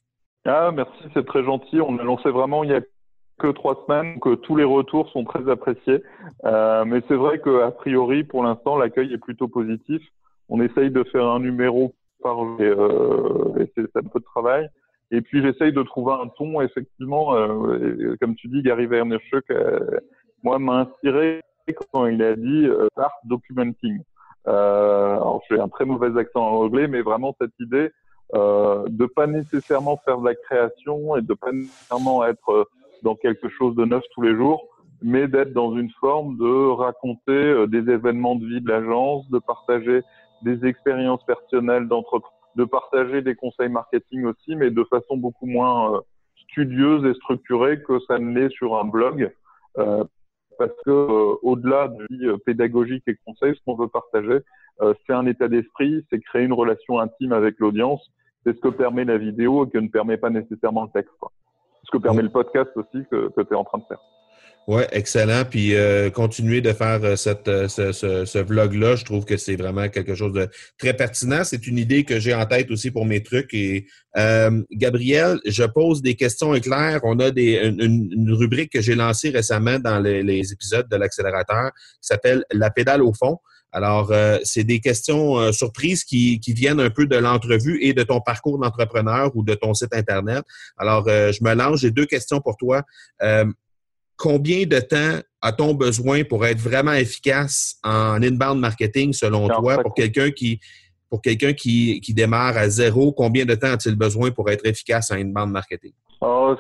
Ah, 0.46 0.72
merci, 0.74 1.04
c'est 1.13 1.26
très 1.26 1.44
gentil. 1.44 1.82
On 1.82 1.98
a 1.98 2.04
lancé 2.04 2.30
vraiment 2.30 2.63
il 2.63 2.70
y 2.70 2.74
a 2.74 2.82
que 3.39 3.48
trois 3.48 3.84
semaines, 3.86 4.20
que 4.20 4.36
tous 4.36 4.56
les 4.56 4.63
retours 4.63 5.10
sont 5.10 5.26
très 5.26 5.50
appréciés. 5.50 6.02
Euh, 6.46 6.86
mais 6.86 7.02
c'est 7.08 7.15
vrai 7.15 7.39
qu'a 7.39 7.72
priori, 7.72 8.24
pour 8.24 8.44
l'instant, 8.44 8.78
l'accueil 8.78 9.13
est 9.13 9.18
plutôt 9.18 9.48
positif. 9.48 10.02
On 10.48 10.62
essaye 10.62 10.91
de 10.91 11.04
faire 11.06 11.26
un 11.26 11.39
numéro 11.39 11.94
par 12.22 12.38
euh, 12.44 13.54
et 13.60 13.72
c'est 13.76 13.96
un 13.98 14.04
peu 14.04 14.20
de 14.20 14.26
travail. 14.26 14.70
Et 15.12 15.22
puis 15.22 15.41
j'essaye 15.41 15.72
de 15.72 15.84
trouver 15.84 16.13
un 16.13 16.28
ton, 16.30 16.62
effectivement, 16.62 17.36
euh, 17.36 18.15
comme 18.20 18.36
tu 18.36 18.48
dis, 18.48 18.62
Gary 18.63 18.88
Vaynerchuk, 18.88 19.50
euh, 19.52 19.80
moi, 20.44 20.60
m'a 20.60 20.82
inspiré 20.82 21.41
quand 21.91 22.06
il 22.06 22.22
a 22.22 22.36
dit 22.36 22.68
euh, 22.68 22.88
art 22.98 23.18
documenting. 23.26 24.00
Euh, 24.48 25.13
alors 25.13 25.41
j'ai 25.50 25.60
un 25.60 25.68
très 25.68 25.86
mauvais 25.86 26.18
accent 26.20 26.41
en 26.41 26.65
anglais, 26.65 26.88
mais 26.88 27.02
vraiment 27.02 27.36
cette 27.41 27.58
idée 27.60 27.89
euh, 28.36 28.86
de 28.88 29.06
pas 29.06 29.28
nécessairement 29.28 29.98
faire 30.06 30.20
de 30.20 30.26
la 30.26 30.36
création 30.36 31.15
et 31.15 31.22
de 31.22 31.34
pas 31.34 31.52
nécessairement 31.52 32.24
être 32.26 32.70
dans 33.02 33.15
quelque 33.15 33.50
chose 33.50 33.76
de 33.76 33.86
neuf 33.86 34.04
tous 34.13 34.22
les 34.22 34.36
jours, 34.36 34.68
mais 35.02 35.28
d'être 35.28 35.54
dans 35.54 35.76
une 35.76 35.89
forme 36.00 36.38
de 36.38 36.70
raconter 36.70 37.68
des 37.68 37.91
événements 37.91 38.36
de 38.36 38.46
vie 38.46 38.62
de 38.62 38.70
l'agence, 38.70 39.30
de 39.30 39.39
partager 39.39 40.04
des 40.44 40.65
expériences 40.65 41.24
personnelles 41.24 41.88
d'entreprise 41.88 42.35
de 42.56 42.63
partager 42.63 43.22
des 43.22 43.36
conseils 43.36 43.70
marketing 43.70 44.26
aussi, 44.26 44.56
mais 44.56 44.72
de 44.72 44.84
façon 44.86 45.18
beaucoup 45.18 45.46
moins 45.46 45.96
euh, 45.96 46.00
studieuse 46.50 47.06
et 47.06 47.13
structurée 47.15 47.82
que 47.82 48.00
ça 48.08 48.18
ne 48.18 48.34
l'est 48.34 48.50
sur 48.50 48.78
un 48.78 48.86
blog. 48.86 49.32
Euh, 49.78 50.04
parce 50.58 50.72
que 50.86 50.91
euh, 50.91 51.36
au-delà 51.41 51.89
de 51.89 52.06
vie 52.10 52.28
pédagogique 52.46 53.04
et 53.08 53.18
conseil, 53.26 53.56
ce 53.56 53.62
qu'on 53.65 53.76
veut 53.76 53.89
partager, 53.89 54.39
c'est 55.08 55.13
un 55.13 55.26
état 55.26 55.48
d'esprit, 55.48 56.06
c'est 56.10 56.20
créer 56.20 56.44
une 56.44 56.54
relation 56.54 57.00
intime 57.00 57.32
avec 57.32 57.60
l'audience. 57.60 58.06
C'est 58.44 58.54
ce 58.54 58.60
que 58.60 58.68
permet 58.68 59.06
la 59.06 59.18
vidéo 59.18 59.65
et 59.65 59.70
que 59.70 59.78
ne 59.78 59.88
permet 59.88 60.18
pas 60.18 60.30
nécessairement 60.30 60.84
le 60.84 60.89
texte. 60.89 61.13
Quoi. 61.18 61.32
Ce 61.84 61.91
que 61.91 61.98
permet 61.98 62.24
le 62.24 62.30
podcast 62.30 62.70
aussi 62.76 63.06
que, 63.10 63.30
que 63.30 63.41
tu 63.41 63.54
es 63.54 63.56
en 63.56 63.63
train 63.63 63.78
de 63.78 63.86
faire. 63.86 64.00
Oui, 64.67 64.82
excellent. 64.91 65.45
Puis 65.45 65.75
euh, 65.75 66.10
continuer 66.10 66.60
de 66.60 66.73
faire 66.73 66.99
euh, 67.04 67.15
cette, 67.15 67.47
euh, 67.47 67.67
ce, 67.67 67.91
ce, 67.91 68.25
ce 68.25 68.39
vlog-là, 68.39 68.95
je 68.95 69.06
trouve 69.06 69.23
que 69.23 69.38
c'est 69.38 69.56
vraiment 69.56 69.89
quelque 69.89 70.15
chose 70.15 70.34
de 70.34 70.49
très 70.80 70.95
pertinent. 70.95 71.43
C'est 71.43 71.67
une 71.67 71.78
idée 71.78 72.04
que 72.04 72.19
j'ai 72.19 72.34
en 72.34 72.47
tête 72.47 72.71
aussi 72.71 72.89
pour 72.89 73.06
mes 73.06 73.21
trucs. 73.21 73.54
Et 73.54 73.86
euh, 74.17 74.63
Gabriel, 74.71 75.39
je 75.45 75.63
pose 75.65 76.01
des 76.01 76.15
questions 76.15 76.56
éclairs. 76.56 77.01
On 77.04 77.19
a 77.19 77.30
des, 77.30 77.60
une, 77.63 78.10
une 78.12 78.34
rubrique 78.34 78.71
que 78.71 78.82
j'ai 78.82 78.95
lancée 78.95 79.30
récemment 79.30 79.78
dans 79.78 79.99
les, 79.99 80.23
les 80.23 80.51
épisodes 80.51 80.89
de 80.89 80.95
l'accélérateur 80.95 81.71
qui 81.75 82.08
s'appelle 82.08 82.43
La 82.51 82.71
pédale 82.71 83.04
au 83.04 83.13
fond. 83.13 83.38
Alors, 83.71 84.13
c'est 84.43 84.63
des 84.63 84.80
questions 84.80 85.51
surprises 85.51 86.06
qui, 86.06 86.39
qui, 86.39 86.54
viennent 86.54 86.80
un 86.80 86.89
peu 86.89 87.08
de 87.08 87.17
l'entrevue 87.17 87.78
et 87.82 87.91
de 87.91 88.04
ton 88.04 88.21
parcours 88.21 88.58
d'entrepreneur 88.58 89.36
ou 89.36 89.43
de 89.43 89.54
ton 89.54 89.73
site 89.73 89.93
Internet. 89.93 90.45
Alors, 90.78 91.06
je 91.10 91.43
me 91.43 91.54
lance. 91.54 91.82
J'ai 91.82 91.91
deux 91.91 92.06
questions 92.06 92.39
pour 92.39 92.56
toi 92.56 92.84
combien 94.17 94.65
de 94.65 94.80
temps 94.80 95.19
a-t-on 95.41 95.73
besoin 95.73 96.23
pour 96.23 96.45
être 96.45 96.60
vraiment 96.60 96.93
efficace 96.93 97.78
en 97.84 98.21
inbound 98.21 98.60
marketing 98.60 99.13
selon 99.13 99.47
toi 99.47 99.82
pour 99.82 99.93
quelqu'un 99.93 100.32
qui 100.32 100.60
pour 101.10 101.21
quelqu'un 101.21 101.54
qui, 101.54 102.01
qui, 102.01 102.13
démarre 102.13 102.58
à 102.58 102.67
zéro, 102.67 103.12
combien 103.12 103.45
de 103.45 103.54
temps 103.56 103.71
a-t-il 103.71 103.95
besoin 103.95 104.32
pour 104.32 104.49
être 104.49 104.65
efficace 104.65 105.12
en 105.12 105.15
inbound 105.15 105.51
marketing? 105.51 105.93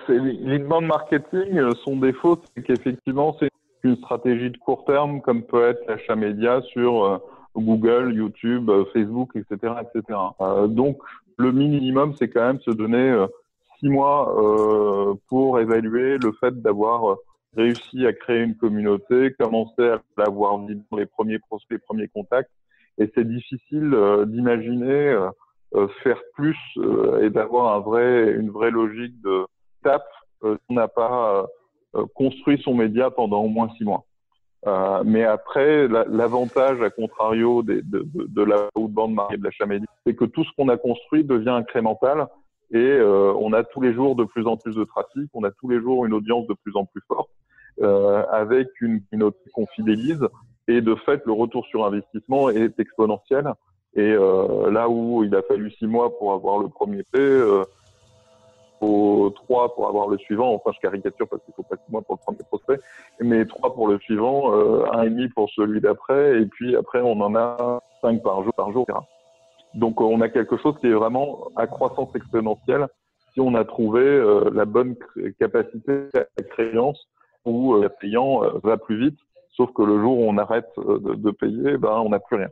L'inbound 0.07 0.85
marketing, 0.85 1.57
euh, 1.57 1.71
son 1.83 1.97
défaut, 1.97 2.39
c'est 2.55 2.63
qu'effectivement, 2.63 3.35
c'est 3.39 3.49
une 3.83 3.97
stratégie 3.97 4.51
de 4.51 4.57
court 4.57 4.85
terme, 4.85 5.21
comme 5.21 5.43
peut 5.43 5.67
être 5.69 5.81
l'achat 5.87 6.15
média 6.15 6.61
sur 6.73 7.03
euh, 7.03 7.17
Google, 7.55 8.13
YouTube, 8.13 8.69
euh, 8.69 8.85
Facebook, 8.93 9.31
etc., 9.35 9.73
etc. 9.81 10.19
donc, 10.67 10.99
le 11.37 11.51
minimum, 11.51 12.13
c'est 12.17 12.29
quand 12.29 12.45
même 12.45 12.59
se 12.61 12.71
donner 12.71 13.25
six 13.79 13.89
mois 13.89 14.33
pour 15.27 15.59
évaluer 15.59 16.17
le 16.17 16.31
fait 16.39 16.61
d'avoir 16.61 17.17
réussi 17.55 18.05
à 18.05 18.13
créer 18.13 18.41
une 18.41 18.55
communauté, 18.55 19.33
commencer 19.39 19.87
à 19.87 20.01
l'avoir 20.17 20.57
dans 20.59 20.97
les 20.97 21.05
premiers 21.05 21.39
les 21.69 21.77
premiers 21.77 22.07
contacts. 22.07 22.51
Et 22.97 23.11
c'est 23.13 23.27
difficile 23.27 23.93
euh, 23.93 24.25
d'imaginer 24.25 25.09
euh, 25.09 25.29
euh, 25.75 25.87
faire 26.03 26.21
plus 26.33 26.57
et 27.21 27.29
d'avoir 27.29 27.75
un 27.75 27.79
vrai, 27.79 28.31
une 28.31 28.49
vraie 28.49 28.71
logique 28.71 29.19
de 29.21 29.45
tape 29.83 30.07
si 30.41 30.57
on 30.69 30.75
n'a 30.75 30.87
pas 30.87 31.47
construit 32.13 32.61
son 32.61 32.75
média 32.75 33.09
pendant 33.09 33.41
au 33.41 33.47
moins 33.47 33.69
six 33.77 33.83
mois. 33.83 34.05
mais 35.03 35.23
après, 35.23 35.87
l'avantage, 35.87 36.81
à 36.81 36.89
contrario 36.91 37.63
de, 37.63 37.81
de, 37.83 38.05
de 38.13 38.43
la 38.43 38.69
outbound 38.75 39.15
market 39.15 39.39
de 39.39 39.45
l'achat 39.45 39.65
média, 39.65 39.87
c'est 40.05 40.13
que 40.15 40.25
tout 40.25 40.43
ce 40.43 40.49
qu'on 40.55 40.69
a 40.69 40.77
construit 40.77 41.23
devient 41.23 41.49
incrémental 41.49 42.27
et 42.71 42.99
on 43.01 43.53
a 43.53 43.63
tous 43.63 43.81
les 43.81 43.93
jours 43.93 44.15
de 44.15 44.23
plus 44.23 44.45
en 44.45 44.55
plus 44.55 44.75
de 44.75 44.83
trafic, 44.83 45.31
on 45.33 45.43
a 45.43 45.51
tous 45.51 45.69
les 45.69 45.79
jours 45.79 46.05
une 46.05 46.13
audience 46.13 46.45
de 46.47 46.53
plus 46.53 46.75
en 46.75 46.85
plus 46.85 47.01
forte 47.07 47.29
euh, 47.29 47.44
avec 47.81 48.69
une 48.81 49.01
communauté 49.01 49.39
qu'on 49.53 49.65
fidélise. 49.67 50.21
Et 50.67 50.81
de 50.81 50.95
fait, 50.95 51.21
le 51.25 51.33
retour 51.33 51.65
sur 51.67 51.85
investissement 51.85 52.49
est 52.49 52.79
exponentiel. 52.79 53.53
Et 53.95 54.11
euh, 54.11 54.69
là 54.71 54.89
où 54.89 55.23
il 55.23 55.33
a 55.35 55.41
fallu 55.43 55.71
six 55.71 55.87
mois 55.87 56.17
pour 56.17 56.33
avoir 56.33 56.59
le 56.59 56.67
premier 56.67 57.03
P, 57.03 57.19
euh, 57.19 57.63
faut 58.79 59.31
trois 59.35 59.73
pour 59.73 59.87
avoir 59.87 60.09
le 60.09 60.17
suivant. 60.17 60.53
Enfin, 60.53 60.71
je 60.75 60.79
caricature 60.81 61.27
parce 61.29 61.41
qu'il 61.45 61.53
faut 61.53 61.63
pas 61.63 61.77
six 61.77 61.91
mois 61.91 62.01
pour 62.01 62.15
le 62.15 62.25
premier 62.25 62.43
prospect, 62.49 62.79
mais 63.21 63.45
trois 63.45 63.73
pour 63.73 63.87
le 63.87 63.97
suivant, 63.99 64.53
euh, 64.53 64.83
un 64.91 65.03
et 65.03 65.09
demi 65.09 65.29
pour 65.29 65.49
celui 65.51 65.79
d'après, 65.79 66.41
et 66.41 66.45
puis 66.45 66.75
après 66.75 66.99
on 67.01 67.21
en 67.21 67.35
a 67.35 67.79
cinq 68.01 68.21
par 68.21 68.43
jour, 68.43 68.53
par 68.53 68.71
jour. 68.73 68.85
Donc 69.75 70.01
on 70.01 70.19
a 70.19 70.27
quelque 70.27 70.57
chose 70.57 70.75
qui 70.81 70.87
est 70.87 70.93
vraiment 70.93 71.47
à 71.55 71.65
croissance 71.67 72.13
exponentielle 72.15 72.87
si 73.33 73.39
on 73.39 73.55
a 73.55 73.63
trouvé 73.63 74.01
euh, 74.01 74.49
la 74.53 74.65
bonne 74.65 74.95
capacité 75.39 76.07
à 76.15 76.43
créance 76.43 77.07
où 77.45 77.75
euh, 77.75 77.89
payant 78.01 78.43
euh, 78.43 78.59
va 78.63 78.77
plus 78.77 78.99
vite. 78.99 79.19
Sauf 79.55 79.71
que 79.73 79.83
le 79.83 79.99
jour 80.01 80.19
où 80.19 80.29
on 80.29 80.37
arrête 80.37 80.69
euh, 80.77 81.15
de, 81.15 81.31
payer, 81.31 81.77
ben 81.77 82.01
on 82.03 82.09
n'a 82.09 82.19
plus 82.19 82.37
rien. 82.37 82.49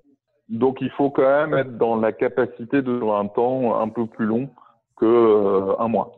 Donc 0.49 0.77
il 0.81 0.89
faut 0.91 1.09
quand 1.09 1.23
même 1.23 1.53
être 1.53 1.77
dans 1.77 1.95
la 1.95 2.11
capacité 2.11 2.81
de 2.81 3.01
un 3.01 3.27
temps 3.27 3.79
un 3.79 3.89
peu 3.89 4.05
plus 4.05 4.25
long 4.25 4.49
que 4.97 5.05
euh, 5.05 5.79
un 5.79 5.87
mois. 5.87 6.17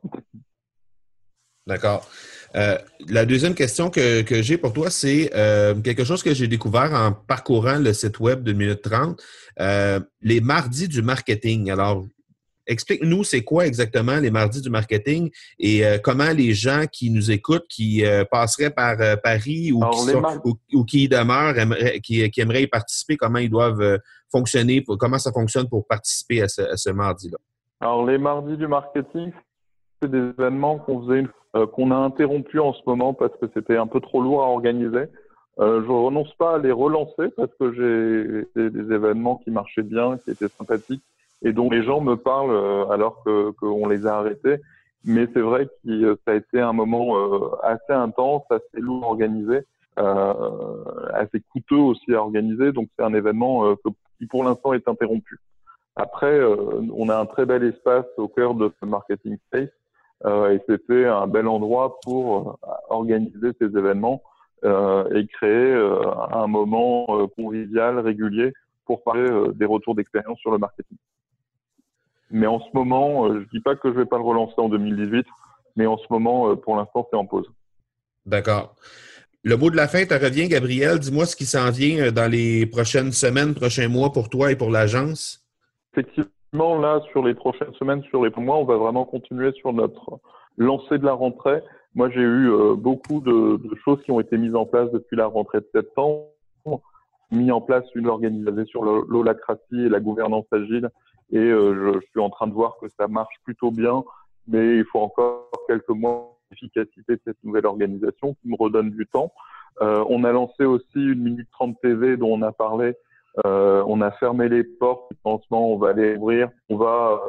D'accord. 1.67 2.07
La 2.53 3.25
deuxième 3.25 3.55
question 3.55 3.89
que, 3.89 4.21
que 4.21 4.41
j'ai 4.41 4.57
pour 4.57 4.71
toi, 4.71 4.89
c'est 4.89 5.29
quelque 5.83 6.05
chose 6.05 6.23
que 6.23 6.33
j'ai 6.33 6.47
découvert 6.47 6.93
en 6.93 7.11
parcourant 7.11 7.79
le 7.79 7.91
site 7.91 8.19
web 8.21 8.43
de 8.43 8.53
minute 8.53 8.81
30, 8.81 9.21
euh, 9.59 9.99
les 10.21 10.41
mardis 10.41 10.87
du 10.87 11.01
marketing. 11.01 11.71
Alors, 11.71 12.05
explique-nous 12.67 13.23
c'est 13.23 13.43
quoi 13.43 13.65
exactement 13.67 14.17
les 14.17 14.31
mardis 14.31 14.61
du 14.61 14.69
marketing 14.69 15.29
et 15.59 15.85
euh, 15.85 15.97
comment 16.01 16.31
les 16.31 16.53
gens 16.53 16.85
qui 16.91 17.09
nous 17.09 17.31
écoutent, 17.31 17.67
qui 17.69 18.05
euh, 18.05 18.23
passeraient 18.29 18.69
par 18.71 18.99
euh, 19.01 19.15
Paris 19.15 19.71
ou 19.71 19.83
Alors, 19.83 19.99
qui, 19.99 20.07
les 20.07 20.13
sont- 20.13 20.21
mar- 20.21 20.41
ou, 20.45 20.53
ou 20.73 20.83
qui 20.85 21.03
y 21.03 21.09
demeurent, 21.09 21.57
aimeraient- 21.57 21.99
qui, 22.01 22.29
qui 22.31 22.41
aimeraient 22.41 22.63
y 22.63 22.67
participer, 22.67 23.17
comment 23.17 23.39
ils 23.39 23.49
doivent 23.49 23.81
euh, 23.81 23.97
fonctionner, 24.31 24.81
pour- 24.81 24.97
comment 24.97 25.17
ça 25.19 25.31
fonctionne 25.31 25.67
pour 25.69 25.85
participer 25.87 26.41
à 26.41 26.47
ce, 26.47 26.61
à 26.61 26.77
ce 26.77 26.89
mardi-là? 26.89 27.37
Alors 27.81 28.05
les 28.05 28.17
mardis 28.17 28.57
du 28.57 28.67
marketing, 28.67 29.31
c'est 30.01 30.09
des 30.11 30.29
événements 30.37 30.79
qu'on 30.79 31.01
faisait 31.05 31.25
qu'on 31.73 31.89
a 31.91 31.95
interrompu 31.95 32.59
en 32.59 32.73
ce 32.73 32.81
moment 32.85 33.13
parce 33.13 33.31
que 33.39 33.45
c'était 33.53 33.77
un 33.77 33.87
peu 33.87 34.01
trop 34.01 34.21
lourd 34.21 34.43
à 34.43 34.47
organiser. 34.47 35.05
Euh, 35.59 35.81
je 35.85 35.89
renonce 35.89 36.33
pas 36.37 36.55
à 36.55 36.57
les 36.57 36.73
relancer 36.73 37.29
parce 37.37 37.49
que 37.57 37.71
j'ai 38.55 38.69
des 38.69 38.93
événements 38.93 39.37
qui 39.41 39.51
marchaient 39.51 39.83
bien, 39.83 40.17
qui 40.17 40.31
étaient 40.31 40.49
sympathiques 40.49 41.01
et 41.45 41.53
dont 41.53 41.69
les 41.69 41.83
gens 41.83 42.01
me 42.01 42.15
parlent 42.15 42.51
euh, 42.51 42.89
alors 42.89 43.23
que 43.23 43.51
qu'on 43.51 43.87
les 43.87 44.05
a 44.07 44.17
arrêtés. 44.17 44.57
Mais 45.05 45.27
c'est 45.33 45.41
vrai 45.41 45.67
que 45.67 45.89
euh, 45.89 46.15
ça 46.25 46.33
a 46.33 46.35
été 46.35 46.59
un 46.59 46.73
moment 46.73 47.15
euh, 47.15 47.55
assez 47.61 47.93
intense, 47.93 48.41
assez 48.49 48.81
lourd 48.81 49.03
à 49.03 49.07
organiser, 49.07 49.61
assez 51.13 51.39
coûteux 51.53 51.77
aussi 51.77 52.13
à 52.13 52.21
organiser. 52.21 52.71
Donc 52.73 52.89
c'est 52.97 53.05
un 53.05 53.13
événement 53.13 53.75
qui 54.17 54.25
pour 54.25 54.43
l'instant 54.43 54.73
est 54.73 54.87
interrompu. 54.89 55.39
Après, 55.95 56.41
on 56.93 57.07
a 57.07 57.17
un 57.17 57.25
très 57.25 57.45
bel 57.45 57.63
espace 57.63 58.05
au 58.17 58.27
cœur 58.27 58.55
de 58.55 58.73
ce 58.81 58.85
marketing 58.85 59.37
space 59.47 59.69
et 60.25 60.59
c'était 60.67 61.05
un 61.05 61.27
bel 61.27 61.47
endroit 61.47 61.97
pour 62.03 62.59
organiser 62.89 63.51
ces 63.57 63.67
événements 63.67 64.21
et 64.65 65.27
créer 65.27 65.73
un 66.33 66.47
moment 66.47 67.05
convivial, 67.37 67.99
régulier 67.99 68.51
pour 68.85 69.01
parler 69.01 69.29
des 69.53 69.65
retours 69.65 69.95
d'expérience 69.95 70.39
sur 70.39 70.51
le 70.51 70.57
marketing. 70.57 70.97
Mais 72.31 72.47
en 72.47 72.59
ce 72.59 72.67
moment, 72.73 73.27
euh, 73.27 73.41
je 73.41 73.57
dis 73.57 73.61
pas 73.61 73.75
que 73.75 73.91
je 73.91 73.97
vais 73.97 74.05
pas 74.05 74.17
le 74.17 74.23
relancer 74.23 74.55
en 74.57 74.69
2018, 74.69 75.25
mais 75.75 75.85
en 75.85 75.97
ce 75.97 76.05
moment, 76.09 76.49
euh, 76.49 76.55
pour 76.55 76.75
l'instant, 76.75 77.07
c'est 77.09 77.17
en 77.17 77.25
pause. 77.25 77.49
D'accord. 78.25 78.75
Le 79.43 79.57
mot 79.57 79.69
de 79.69 79.75
la 79.75 79.87
fin 79.87 80.03
te 80.05 80.13
revient, 80.15 80.47
Gabriel. 80.47 80.97
Dis-moi 80.97 81.27
ce 81.27 81.35
qui 81.35 81.45
s'en 81.45 81.69
vient 81.69 82.05
euh, 82.05 82.11
dans 82.11 82.29
les 82.29 82.65
prochaines 82.65 83.11
semaines, 83.11 83.53
prochains 83.53 83.87
mois 83.87 84.11
pour 84.11 84.27
toi 84.27 84.51
et 84.51 84.55
pour 84.55 84.71
l'agence. 84.71 85.45
Effectivement, 85.93 86.79
là, 86.79 86.99
sur 87.11 87.23
les 87.23 87.35
prochaines 87.35 87.73
semaines, 87.75 88.01
sur 88.09 88.25
les 88.25 88.31
mois, 88.37 88.57
on 88.57 88.65
va 88.65 88.77
vraiment 88.77 89.05
continuer 89.05 89.51
sur 89.53 89.71
notre 89.71 90.19
lancée 90.57 90.97
de 90.97 91.05
la 91.05 91.13
rentrée. 91.13 91.61
Moi, 91.93 92.09
j'ai 92.09 92.21
eu 92.21 92.49
euh, 92.49 92.73
beaucoup 92.75 93.21
de, 93.21 93.57
de 93.57 93.75
choses 93.85 94.01
qui 94.03 94.09
ont 94.09 94.19
été 94.19 94.35
mises 94.35 94.55
en 94.55 94.65
place 94.65 94.89
depuis 94.91 95.15
la 95.15 95.27
rentrée 95.27 95.59
de 95.59 95.69
septembre, 95.75 96.25
mis 97.29 97.51
en 97.51 97.61
place 97.61 97.85
une 97.93 98.07
organisation 98.07 98.65
sur 98.65 98.83
l'holacratie 98.83 99.61
et 99.85 99.89
la 99.89 99.99
gouvernance 99.99 100.45
agile, 100.51 100.89
et 101.31 101.37
euh, 101.37 101.93
je, 101.93 101.99
je 101.99 102.05
suis 102.11 102.19
en 102.19 102.29
train 102.29 102.47
de 102.47 102.53
voir 102.53 102.77
que 102.79 102.87
ça 102.99 103.07
marche 103.07 103.35
plutôt 103.43 103.71
bien, 103.71 104.03
mais 104.47 104.77
il 104.77 104.85
faut 104.85 104.99
encore 104.99 105.49
quelques 105.67 105.89
mois 105.89 106.37
d'efficacité 106.51 107.13
de 107.13 107.21
cette 107.25 107.43
nouvelle 107.43 107.65
organisation 107.65 108.35
qui 108.35 108.47
me 108.47 108.55
redonne 108.57 108.91
du 108.91 109.07
temps. 109.07 109.31
Euh, 109.81 110.05
on 110.09 110.23
a 110.23 110.31
lancé 110.31 110.63
aussi 110.63 110.95
une 110.95 111.21
minute 111.21 111.49
30 111.51 111.79
TV 111.81 112.17
dont 112.17 112.31
on 112.31 112.41
a 112.41 112.51
parlé 112.51 112.95
euh, 113.45 113.83
on 113.87 114.01
a 114.01 114.11
fermé 114.11 114.47
les 114.47 114.63
portes 114.63 115.11
du 115.11 115.17
lancement, 115.25 115.71
on 115.71 115.77
va 115.77 115.93
les 115.93 116.15
ouvrir. 116.15 116.49
On 116.69 116.77
va 116.77 117.19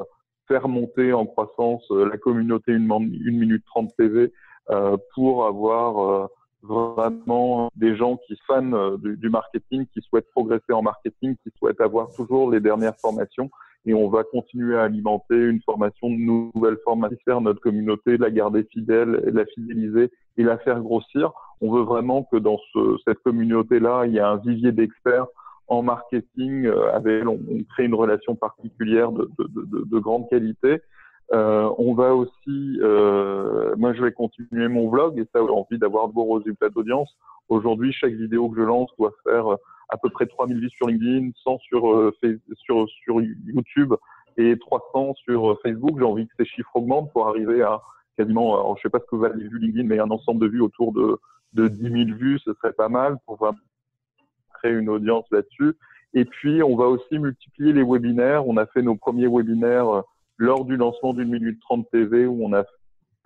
faire 0.46 0.68
monter 0.68 1.12
en 1.12 1.26
croissance 1.26 1.84
la 1.90 2.16
communauté 2.18 2.72
une, 2.72 2.86
minute 3.26 3.64
30 3.66 3.96
TV 3.96 4.32
euh, 4.70 4.96
pour 5.14 5.46
avoir 5.46 5.98
euh, 5.98 6.26
vraiment 6.62 7.70
des 7.74 7.96
gens 7.96 8.16
qui 8.26 8.38
fans 8.46 8.96
du, 8.98 9.16
du 9.16 9.28
marketing, 9.28 9.86
qui 9.92 10.00
souhaitent 10.02 10.30
progresser 10.30 10.72
en 10.72 10.82
marketing, 10.82 11.36
qui 11.42 11.50
souhaitent 11.58 11.80
avoir 11.80 12.12
toujours 12.12 12.50
les 12.50 12.60
dernières 12.60 12.96
formations. 13.00 13.50
Et 13.86 13.94
on 13.94 14.08
va 14.08 14.24
continuer 14.24 14.76
à 14.76 14.82
alimenter 14.82 15.36
une 15.36 15.60
formation 15.62 16.10
de 16.10 16.16
nouvelles 16.16 16.78
formations, 16.84 17.16
faire 17.24 17.40
notre 17.40 17.60
communauté, 17.60 18.16
la 18.16 18.30
garder 18.30 18.64
fidèle, 18.64 19.22
la 19.32 19.46
fidéliser 19.46 20.10
et 20.36 20.42
la 20.42 20.58
faire 20.58 20.80
grossir. 20.80 21.32
On 21.60 21.72
veut 21.72 21.82
vraiment 21.82 22.24
que 22.24 22.36
dans 22.36 22.58
ce, 22.72 22.96
cette 23.06 23.20
communauté-là, 23.20 24.06
il 24.06 24.14
y 24.14 24.18
ait 24.18 24.20
un 24.20 24.36
vivier 24.36 24.72
d'experts 24.72 25.26
en 25.68 25.82
marketing 25.82 26.66
euh, 26.66 26.92
avec 26.92 27.26
on, 27.26 27.38
on 27.50 27.62
crée 27.64 27.84
une 27.84 27.94
relation 27.94 28.34
particulière 28.34 29.12
de, 29.12 29.30
de, 29.38 29.46
de, 29.48 29.84
de 29.84 29.98
grande 29.98 30.28
qualité. 30.28 30.80
Euh, 31.32 31.68
on 31.78 31.94
va 31.94 32.14
aussi, 32.14 32.78
euh, 32.80 33.74
moi 33.76 33.92
je 33.94 34.02
vais 34.02 34.12
continuer 34.12 34.68
mon 34.68 34.88
vlog 34.88 35.18
et 35.18 35.26
ça 35.32 35.40
j'ai 35.44 35.52
envie 35.52 35.78
d'avoir 35.78 36.08
de 36.08 36.12
beaux 36.12 36.34
résultats 36.34 36.68
d'audience. 36.68 37.16
Aujourd'hui, 37.48 37.92
chaque 37.92 38.12
vidéo 38.12 38.48
que 38.48 38.60
je 38.60 38.62
lance 38.62 38.90
doit 38.98 39.12
faire 39.24 39.56
à 39.88 39.96
peu 39.96 40.10
près 40.10 40.26
3000 40.26 40.58
vues 40.58 40.70
sur 40.70 40.88
LinkedIn, 40.88 41.30
100 41.42 41.58
sur, 41.60 41.90
euh, 41.92 42.12
sur, 42.54 42.88
sur 42.88 43.20
YouTube 43.20 43.94
et 44.36 44.58
300 44.58 45.14
sur 45.14 45.52
euh, 45.52 45.58
Facebook. 45.62 45.98
J'ai 45.98 46.04
envie 46.04 46.26
que 46.26 46.34
ces 46.38 46.44
chiffres 46.44 46.74
augmentent 46.74 47.12
pour 47.12 47.28
arriver 47.28 47.62
à 47.62 47.80
quasiment, 48.16 48.54
alors 48.54 48.76
je 48.76 48.82
sais 48.82 48.90
pas 48.90 49.00
ce 49.00 49.06
que 49.06 49.16
valent 49.16 49.36
les 49.36 49.48
vues 49.48 49.58
LinkedIn, 49.58 49.86
mais 49.86 49.98
un 49.98 50.10
ensemble 50.10 50.40
de 50.40 50.48
vues 50.48 50.60
autour 50.60 50.92
de, 50.92 51.18
de 51.52 51.68
10 51.68 52.06
000 52.06 52.18
vues, 52.18 52.38
ce 52.44 52.52
serait 52.54 52.72
pas 52.72 52.88
mal 52.88 53.16
pour 53.26 53.36
vraiment 53.36 53.58
créer 54.54 54.72
une 54.72 54.88
audience 54.88 55.26
là-dessus. 55.30 55.74
Et 56.14 56.24
puis, 56.24 56.62
on 56.62 56.76
va 56.76 56.86
aussi 56.86 57.18
multiplier 57.18 57.72
les 57.72 57.82
webinaires. 57.82 58.46
On 58.46 58.56
a 58.56 58.66
fait 58.66 58.82
nos 58.82 58.96
premiers 58.96 59.28
webinaires 59.28 59.88
euh, 59.88 60.02
lors 60.38 60.64
du 60.64 60.76
lancement 60.76 61.12
d'une 61.12 61.30
minute 61.30 61.60
30 61.60 61.90
TV 61.90 62.26
où 62.26 62.44
on 62.44 62.52
a 62.54 62.64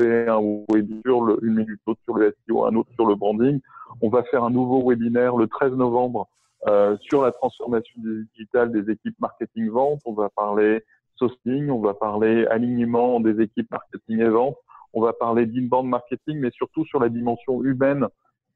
fait 0.00 0.28
un 0.28 0.40
webinaire 0.68 1.02
sur 1.04 1.22
le, 1.22 1.38
une 1.42 1.54
minute 1.54 1.80
l'autre 1.86 2.00
sur 2.04 2.16
le 2.16 2.34
SEO, 2.48 2.64
un 2.64 2.74
autre 2.74 2.90
sur 2.94 3.06
le 3.06 3.14
branding. 3.14 3.60
On 4.00 4.08
va 4.08 4.22
faire 4.24 4.44
un 4.44 4.50
nouveau 4.50 4.88
webinaire 4.88 5.36
le 5.36 5.46
13 5.46 5.74
novembre 5.74 6.28
euh, 6.68 6.96
sur 7.00 7.22
la 7.22 7.32
transformation 7.32 7.94
digitale 8.34 8.72
des 8.72 8.92
équipes 8.92 9.18
marketing 9.20 9.70
vente. 9.70 10.00
On 10.04 10.12
va 10.12 10.28
parler 10.28 10.84
sourcing, 11.16 11.70
on 11.70 11.80
va 11.80 11.94
parler 11.94 12.46
alignement 12.46 13.20
des 13.20 13.40
équipes 13.42 13.70
marketing 13.70 14.20
et 14.20 14.28
vente. 14.28 14.56
On 14.92 15.00
va 15.00 15.12
parler 15.12 15.46
d'inbound 15.46 15.88
marketing, 15.88 16.38
mais 16.38 16.50
surtout 16.50 16.84
sur 16.84 16.98
la 16.98 17.08
dimension 17.08 17.62
humaine, 17.62 18.06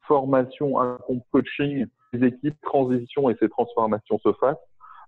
formation, 0.02 0.74
coaching 1.30 1.86
des 2.12 2.26
équipes, 2.26 2.60
transition 2.62 3.30
et 3.30 3.36
ces 3.40 3.48
transformations 3.48 4.18
se 4.18 4.32
fassent. 4.34 4.56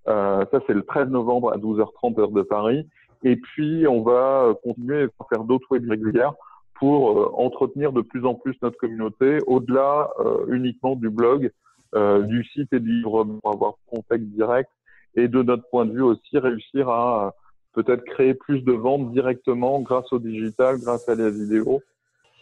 Euh, 0.08 0.44
ça, 0.50 0.60
c'est 0.66 0.74
le 0.74 0.82
13 0.82 1.08
novembre 1.08 1.52
à 1.52 1.56
12h30 1.56 2.20
heure 2.20 2.30
de 2.30 2.42
Paris. 2.42 2.88
Et 3.24 3.36
puis, 3.36 3.86
on 3.88 4.02
va 4.02 4.54
continuer 4.62 5.08
à 5.18 5.24
faire 5.28 5.44
d'autres 5.44 5.66
webs 5.70 5.88
régulières 5.88 6.34
pour 6.74 7.18
euh, 7.18 7.30
entretenir 7.34 7.92
de 7.92 8.02
plus 8.02 8.24
en 8.24 8.34
plus 8.34 8.56
notre 8.62 8.76
communauté, 8.76 9.38
au-delà 9.46 10.10
euh, 10.20 10.44
uniquement 10.48 10.94
du 10.94 11.10
blog, 11.10 11.50
du 11.94 12.44
site 12.44 12.72
et 12.72 12.80
du 12.80 12.92
livre, 12.98 13.24
pour 13.24 13.52
avoir 13.52 13.74
contact 13.86 14.24
direct. 14.24 14.70
Et 15.14 15.28
de 15.28 15.42
notre 15.42 15.68
point 15.70 15.86
de 15.86 15.92
vue 15.92 16.02
aussi, 16.02 16.38
réussir 16.38 16.88
à 16.88 17.34
peut-être 17.76 18.04
créer 18.04 18.34
plus 18.34 18.62
de 18.62 18.72
ventes 18.72 19.12
directement 19.12 19.80
grâce 19.80 20.10
au 20.12 20.18
digital, 20.18 20.78
grâce 20.80 21.08
à 21.08 21.14
la 21.14 21.30
vidéo, 21.30 21.82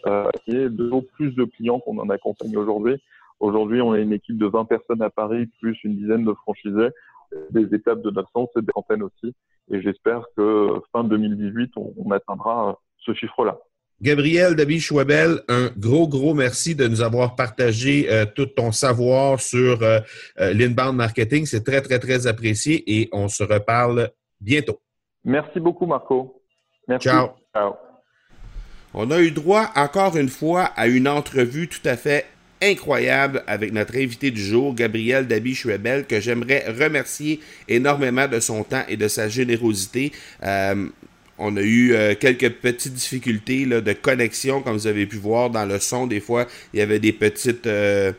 euh, 0.07 0.29
et 0.47 0.69
de 0.69 0.89
plus 1.13 1.31
de 1.35 1.43
clients 1.43 1.79
qu'on 1.79 1.97
en 1.99 2.09
accompagne 2.09 2.55
aujourd'hui. 2.57 2.95
Aujourd'hui, 3.39 3.81
on 3.81 3.91
a 3.91 3.99
une 3.99 4.13
équipe 4.13 4.37
de 4.37 4.45
20 4.45 4.65
personnes 4.65 5.01
à 5.01 5.09
Paris, 5.09 5.47
plus 5.59 5.77
une 5.83 5.97
dizaine 5.97 6.23
de 6.23 6.33
franchisés. 6.33 6.89
Des 7.49 7.73
étapes 7.75 8.01
de 8.01 8.11
notre 8.11 8.29
sens 8.31 8.49
et 8.55 8.61
des 8.61 8.71
antennes 8.75 9.03
aussi. 9.03 9.35
Et 9.69 9.81
j'espère 9.81 10.23
que 10.37 10.69
fin 10.93 11.03
2018, 11.03 11.71
on, 11.75 11.93
on 11.97 12.11
atteindra 12.11 12.79
ce 12.99 13.13
chiffre-là. 13.13 13.57
Gabriel 14.01 14.55
Dabi-Schwebel, 14.55 15.41
un 15.47 15.71
gros, 15.77 16.07
gros 16.07 16.33
merci 16.33 16.75
de 16.75 16.87
nous 16.87 17.01
avoir 17.01 17.35
partagé 17.35 18.07
euh, 18.09 18.25
tout 18.25 18.45
ton 18.45 18.71
savoir 18.71 19.39
sur 19.39 19.81
euh, 19.81 19.99
euh, 20.39 20.53
l'inbound 20.53 20.95
marketing. 20.95 21.45
C'est 21.45 21.63
très, 21.63 21.81
très, 21.81 21.99
très 21.99 22.27
apprécié 22.27 22.83
et 22.87 23.09
on 23.13 23.29
se 23.29 23.43
reparle 23.43 24.09
bientôt. 24.41 24.81
Merci 25.23 25.59
beaucoup, 25.59 25.85
Marco. 25.85 26.41
Merci. 26.87 27.07
Ciao. 27.07 27.29
Ciao. 27.53 27.75
On 28.93 29.11
a 29.11 29.19
eu 29.21 29.31
droit 29.31 29.71
encore 29.75 30.17
une 30.17 30.29
fois 30.29 30.65
à 30.75 30.87
une 30.87 31.07
entrevue 31.07 31.67
tout 31.67 31.85
à 31.85 31.97
fait 31.97 32.25
incroyable 32.61 33.43
avec 33.47 33.73
notre 33.73 33.95
invité 33.97 34.31
du 34.31 34.41
jour, 34.41 34.73
Gabriel 34.73 35.27
Dabi-Schwebel, 35.27 36.05
que 36.05 36.19
j'aimerais 36.19 36.65
remercier 36.67 37.39
énormément 37.67 38.27
de 38.27 38.39
son 38.39 38.63
temps 38.63 38.83
et 38.87 38.97
de 38.97 39.07
sa 39.07 39.27
générosité. 39.27 40.11
Euh, 40.43 40.87
On 41.37 41.57
a 41.57 41.61
eu 41.61 41.93
euh, 41.93 42.15
quelques 42.17 42.49
petites 42.49 42.93
difficultés 42.93 43.65
de 43.65 43.93
connexion, 43.93 44.61
comme 44.61 44.73
vous 44.73 44.87
avez 44.87 45.05
pu 45.05 45.17
voir 45.17 45.49
dans 45.49 45.65
le 45.65 45.79
son. 45.79 46.07
Des 46.07 46.21
fois, 46.21 46.47
il 46.73 46.79
y 46.79 46.81
avait 46.81 46.99
des 46.99 47.11
petites 47.11 47.67
euh, 47.67 48.13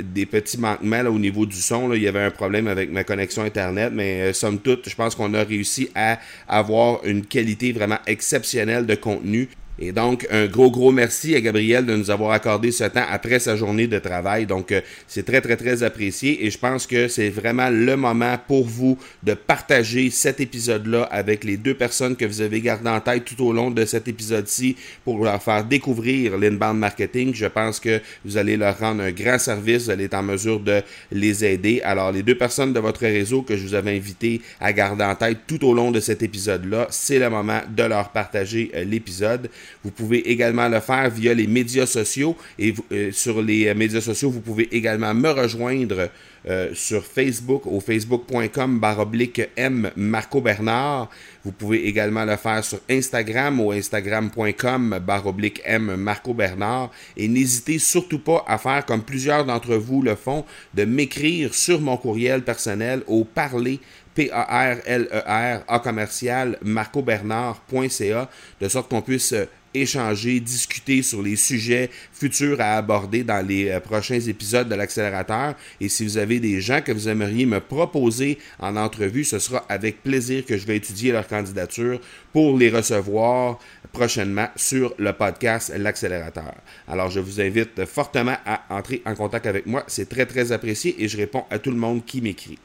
des 0.00 0.26
petits 0.26 0.58
manquements 0.58 1.02
au 1.02 1.18
niveau 1.18 1.44
du 1.44 1.56
son. 1.56 1.92
Il 1.92 2.02
y 2.02 2.08
avait 2.08 2.22
un 2.22 2.30
problème 2.30 2.68
avec 2.68 2.90
ma 2.90 3.04
connexion 3.04 3.42
Internet, 3.42 3.92
mais 3.94 4.22
euh, 4.22 4.32
somme 4.32 4.58
toute, 4.58 4.88
je 4.88 4.94
pense 4.94 5.14
qu'on 5.14 5.34
a 5.34 5.42
réussi 5.42 5.90
à 5.94 6.18
avoir 6.48 7.04
une 7.04 7.26
qualité 7.26 7.72
vraiment 7.72 7.98
exceptionnelle 8.06 8.86
de 8.86 8.94
contenu. 8.94 9.48
Et 9.78 9.90
donc, 9.90 10.26
un 10.30 10.46
gros, 10.46 10.70
gros 10.70 10.92
merci 10.92 11.34
à 11.34 11.40
Gabriel 11.40 11.86
de 11.86 11.96
nous 11.96 12.10
avoir 12.10 12.32
accordé 12.32 12.70
ce 12.72 12.84
temps 12.84 13.06
après 13.10 13.38
sa 13.38 13.56
journée 13.56 13.86
de 13.86 13.98
travail. 13.98 14.44
Donc, 14.44 14.70
euh, 14.70 14.82
c'est 15.08 15.24
très, 15.24 15.40
très, 15.40 15.56
très 15.56 15.82
apprécié 15.82 16.44
et 16.44 16.50
je 16.50 16.58
pense 16.58 16.86
que 16.86 17.08
c'est 17.08 17.30
vraiment 17.30 17.70
le 17.70 17.96
moment 17.96 18.36
pour 18.46 18.66
vous 18.66 18.98
de 19.22 19.32
partager 19.32 20.10
cet 20.10 20.40
épisode-là 20.40 21.04
avec 21.04 21.42
les 21.42 21.56
deux 21.56 21.72
personnes 21.72 22.16
que 22.16 22.26
vous 22.26 22.42
avez 22.42 22.60
gardées 22.60 22.90
en 22.90 23.00
tête 23.00 23.24
tout 23.24 23.42
au 23.42 23.52
long 23.52 23.70
de 23.70 23.86
cet 23.86 24.08
épisode-ci 24.08 24.76
pour 25.04 25.24
leur 25.24 25.42
faire 25.42 25.64
découvrir 25.64 26.36
l'inbound 26.36 26.78
marketing. 26.78 27.34
Je 27.34 27.46
pense 27.46 27.80
que 27.80 28.00
vous 28.26 28.36
allez 28.36 28.58
leur 28.58 28.78
rendre 28.78 29.02
un 29.02 29.10
grand 29.10 29.38
service, 29.38 29.84
vous 29.84 29.90
allez 29.90 30.04
être 30.04 30.14
en 30.14 30.22
mesure 30.22 30.60
de 30.60 30.82
les 31.10 31.46
aider. 31.46 31.80
Alors, 31.82 32.12
les 32.12 32.22
deux 32.22 32.36
personnes 32.36 32.74
de 32.74 32.80
votre 32.80 33.00
réseau 33.00 33.40
que 33.40 33.56
je 33.56 33.66
vous 33.66 33.74
avais 33.74 33.96
invité 33.96 34.42
à 34.60 34.74
garder 34.74 35.04
en 35.04 35.14
tête 35.14 35.38
tout 35.46 35.64
au 35.64 35.72
long 35.72 35.90
de 35.90 36.00
cet 36.00 36.22
épisode-là, 36.22 36.88
c'est 36.90 37.18
le 37.18 37.30
moment 37.30 37.62
de 37.74 37.82
leur 37.84 38.10
partager 38.10 38.70
euh, 38.74 38.84
l'épisode. 38.84 39.48
Vous 39.84 39.90
pouvez 39.90 40.30
également 40.30 40.68
le 40.68 40.80
faire 40.80 41.10
via 41.10 41.34
les 41.34 41.46
médias 41.46 41.86
sociaux 41.86 42.36
et 42.58 42.74
euh, 42.92 43.10
sur 43.12 43.42
les 43.42 43.68
euh, 43.68 43.74
médias 43.74 44.00
sociaux, 44.00 44.30
vous 44.30 44.40
pouvez 44.40 44.68
également 44.74 45.14
me 45.14 45.30
rejoindre 45.30 46.08
euh, 46.48 46.70
sur 46.74 47.04
Facebook 47.04 47.66
au 47.66 47.78
facebook.com 47.78 48.80
baroblique 48.80 49.42
M 49.56 49.92
Marco 49.94 50.40
Bernard. 50.40 51.08
Vous 51.44 51.52
pouvez 51.52 51.86
également 51.86 52.24
le 52.24 52.36
faire 52.36 52.64
sur 52.64 52.80
Instagram 52.90 53.60
au 53.60 53.70
instagram.com 53.70 55.00
baroblique 55.06 55.62
M 55.64 55.94
Marco 55.94 56.34
Bernard. 56.34 56.90
Et 57.16 57.28
n'hésitez 57.28 57.78
surtout 57.78 58.18
pas 58.18 58.44
à 58.48 58.58
faire 58.58 58.84
comme 58.84 59.02
plusieurs 59.02 59.44
d'entre 59.44 59.76
vous 59.76 60.02
le 60.02 60.16
font, 60.16 60.44
de 60.74 60.84
m'écrire 60.84 61.54
sur 61.54 61.80
mon 61.80 61.96
courriel 61.96 62.42
personnel 62.42 63.02
au 63.06 63.24
parler 63.24 63.78
P-A-R-L-E-R, 64.14 65.64
A 65.68 65.78
commercial, 65.80 66.58
marcobernard.ca, 66.62 68.30
de 68.60 68.68
sorte 68.68 68.88
qu'on 68.88 69.02
puisse 69.02 69.34
échanger, 69.74 70.40
discuter 70.40 71.02
sur 71.02 71.22
les 71.22 71.36
sujets 71.36 71.90
futurs 72.12 72.60
à 72.60 72.76
aborder 72.76 73.24
dans 73.24 73.46
les 73.46 73.70
euh, 73.70 73.80
prochains 73.80 74.20
épisodes 74.20 74.68
de 74.68 74.74
l'accélérateur. 74.74 75.54
Et 75.80 75.88
si 75.88 76.04
vous 76.04 76.18
avez 76.18 76.40
des 76.40 76.60
gens 76.60 76.80
que 76.82 76.92
vous 76.92 77.08
aimeriez 77.08 77.46
me 77.46 77.60
proposer 77.60 78.38
en 78.58 78.76
entrevue, 78.76 79.24
ce 79.24 79.38
sera 79.38 79.64
avec 79.68 80.02
plaisir 80.02 80.44
que 80.44 80.56
je 80.56 80.66
vais 80.66 80.76
étudier 80.76 81.12
leur 81.12 81.26
candidature 81.26 82.00
pour 82.32 82.56
les 82.58 82.70
recevoir 82.70 83.58
prochainement 83.92 84.48
sur 84.56 84.94
le 84.98 85.12
podcast 85.12 85.72
L'accélérateur. 85.76 86.54
Alors 86.88 87.10
je 87.10 87.20
vous 87.20 87.40
invite 87.40 87.84
fortement 87.84 88.36
à 88.46 88.62
entrer 88.70 89.02
en 89.04 89.14
contact 89.14 89.46
avec 89.46 89.66
moi. 89.66 89.84
C'est 89.86 90.08
très 90.08 90.26
très 90.26 90.52
apprécié 90.52 91.02
et 91.02 91.08
je 91.08 91.16
réponds 91.16 91.44
à 91.50 91.58
tout 91.58 91.70
le 91.70 91.76
monde 91.76 92.04
qui 92.04 92.20
m'écrit. 92.20 92.58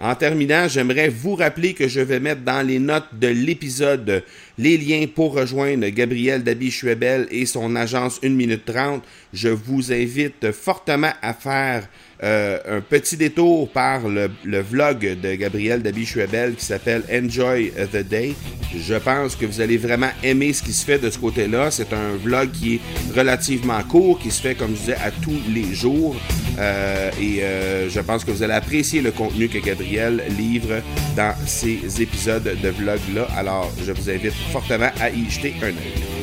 En 0.00 0.14
terminant, 0.14 0.68
j'aimerais 0.68 1.08
vous 1.08 1.34
rappeler 1.34 1.74
que 1.74 1.88
je 1.88 2.00
vais 2.00 2.20
mettre 2.20 2.42
dans 2.42 2.64
les 2.64 2.78
notes 2.78 3.08
de 3.14 3.26
l'épisode 3.26 4.22
les 4.56 4.78
liens 4.78 5.06
pour 5.12 5.34
rejoindre 5.34 5.88
Gabriel 5.88 6.44
Dabi-Schwebel 6.44 7.26
et 7.32 7.46
son 7.46 7.74
agence 7.74 8.20
1 8.22 8.28
minute 8.28 8.64
30. 8.64 9.02
Je 9.32 9.48
vous 9.48 9.92
invite 9.92 10.52
fortement 10.52 11.12
à 11.20 11.34
faire 11.34 11.88
un 12.22 12.80
petit 12.80 13.16
détour 13.16 13.68
par 13.70 14.08
le, 14.08 14.30
vlog 14.60 15.18
de 15.20 15.34
Gabriel 15.34 15.82
Dabi-Schwebel 15.82 16.54
qui 16.54 16.64
s'appelle 16.64 17.02
Enjoy 17.12 17.72
the 17.92 17.98
Day. 17.98 18.34
Je 18.76 18.94
pense 18.94 19.34
que 19.34 19.46
vous 19.46 19.60
allez 19.60 19.78
vraiment 19.78 20.10
aimer 20.22 20.52
ce 20.52 20.62
qui 20.62 20.72
se 20.72 20.84
fait 20.84 20.98
de 20.98 21.10
ce 21.10 21.18
côté-là. 21.18 21.70
C'est 21.70 21.92
un 21.92 22.16
vlog 22.22 22.50
qui 22.50 22.74
est 22.74 22.80
relativement 23.16 23.82
court, 23.82 24.18
qui 24.18 24.30
se 24.30 24.42
fait, 24.42 24.54
comme 24.54 24.70
je 24.70 24.80
disais, 24.80 24.96
à 24.96 25.10
tous 25.10 25.40
les 25.48 25.74
jours. 25.74 26.16
Euh, 26.58 27.10
et 27.20 27.42
euh, 27.42 27.88
je 27.88 28.00
pense 28.00 28.24
que 28.24 28.30
vous 28.30 28.42
allez 28.42 28.54
apprécier 28.54 29.00
le 29.00 29.10
contenu 29.10 29.48
que 29.48 29.58
Gabriel 29.58 30.22
livre 30.36 30.82
dans 31.16 31.34
ces 31.46 32.02
épisodes 32.02 32.56
de 32.62 32.68
vlog-là. 32.68 33.26
Alors, 33.36 33.72
je 33.84 33.92
vous 33.92 34.10
invite 34.10 34.34
fortement 34.52 34.90
à 35.00 35.10
y 35.10 35.30
jeter 35.30 35.54
un 35.62 35.68
œil. 35.68 36.17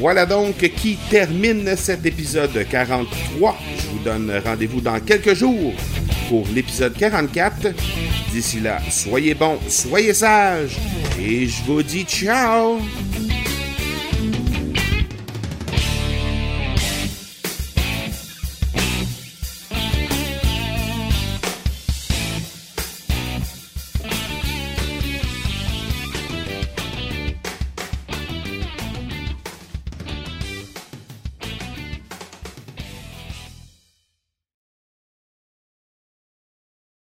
Voilà 0.00 0.24
donc 0.24 0.56
qui 0.56 0.96
termine 1.10 1.76
cet 1.76 2.06
épisode 2.06 2.66
43. 2.70 3.58
Je 3.76 3.86
vous 3.88 3.98
donne 4.02 4.32
rendez-vous 4.42 4.80
dans 4.80 4.98
quelques 4.98 5.34
jours 5.34 5.74
pour 6.30 6.46
l'épisode 6.54 6.96
44. 6.96 7.68
D'ici 8.32 8.60
là, 8.60 8.78
soyez 8.90 9.34
bons, 9.34 9.58
soyez 9.68 10.14
sages 10.14 10.78
et 11.20 11.46
je 11.46 11.62
vous 11.64 11.82
dis 11.82 12.04
ciao 12.04 12.78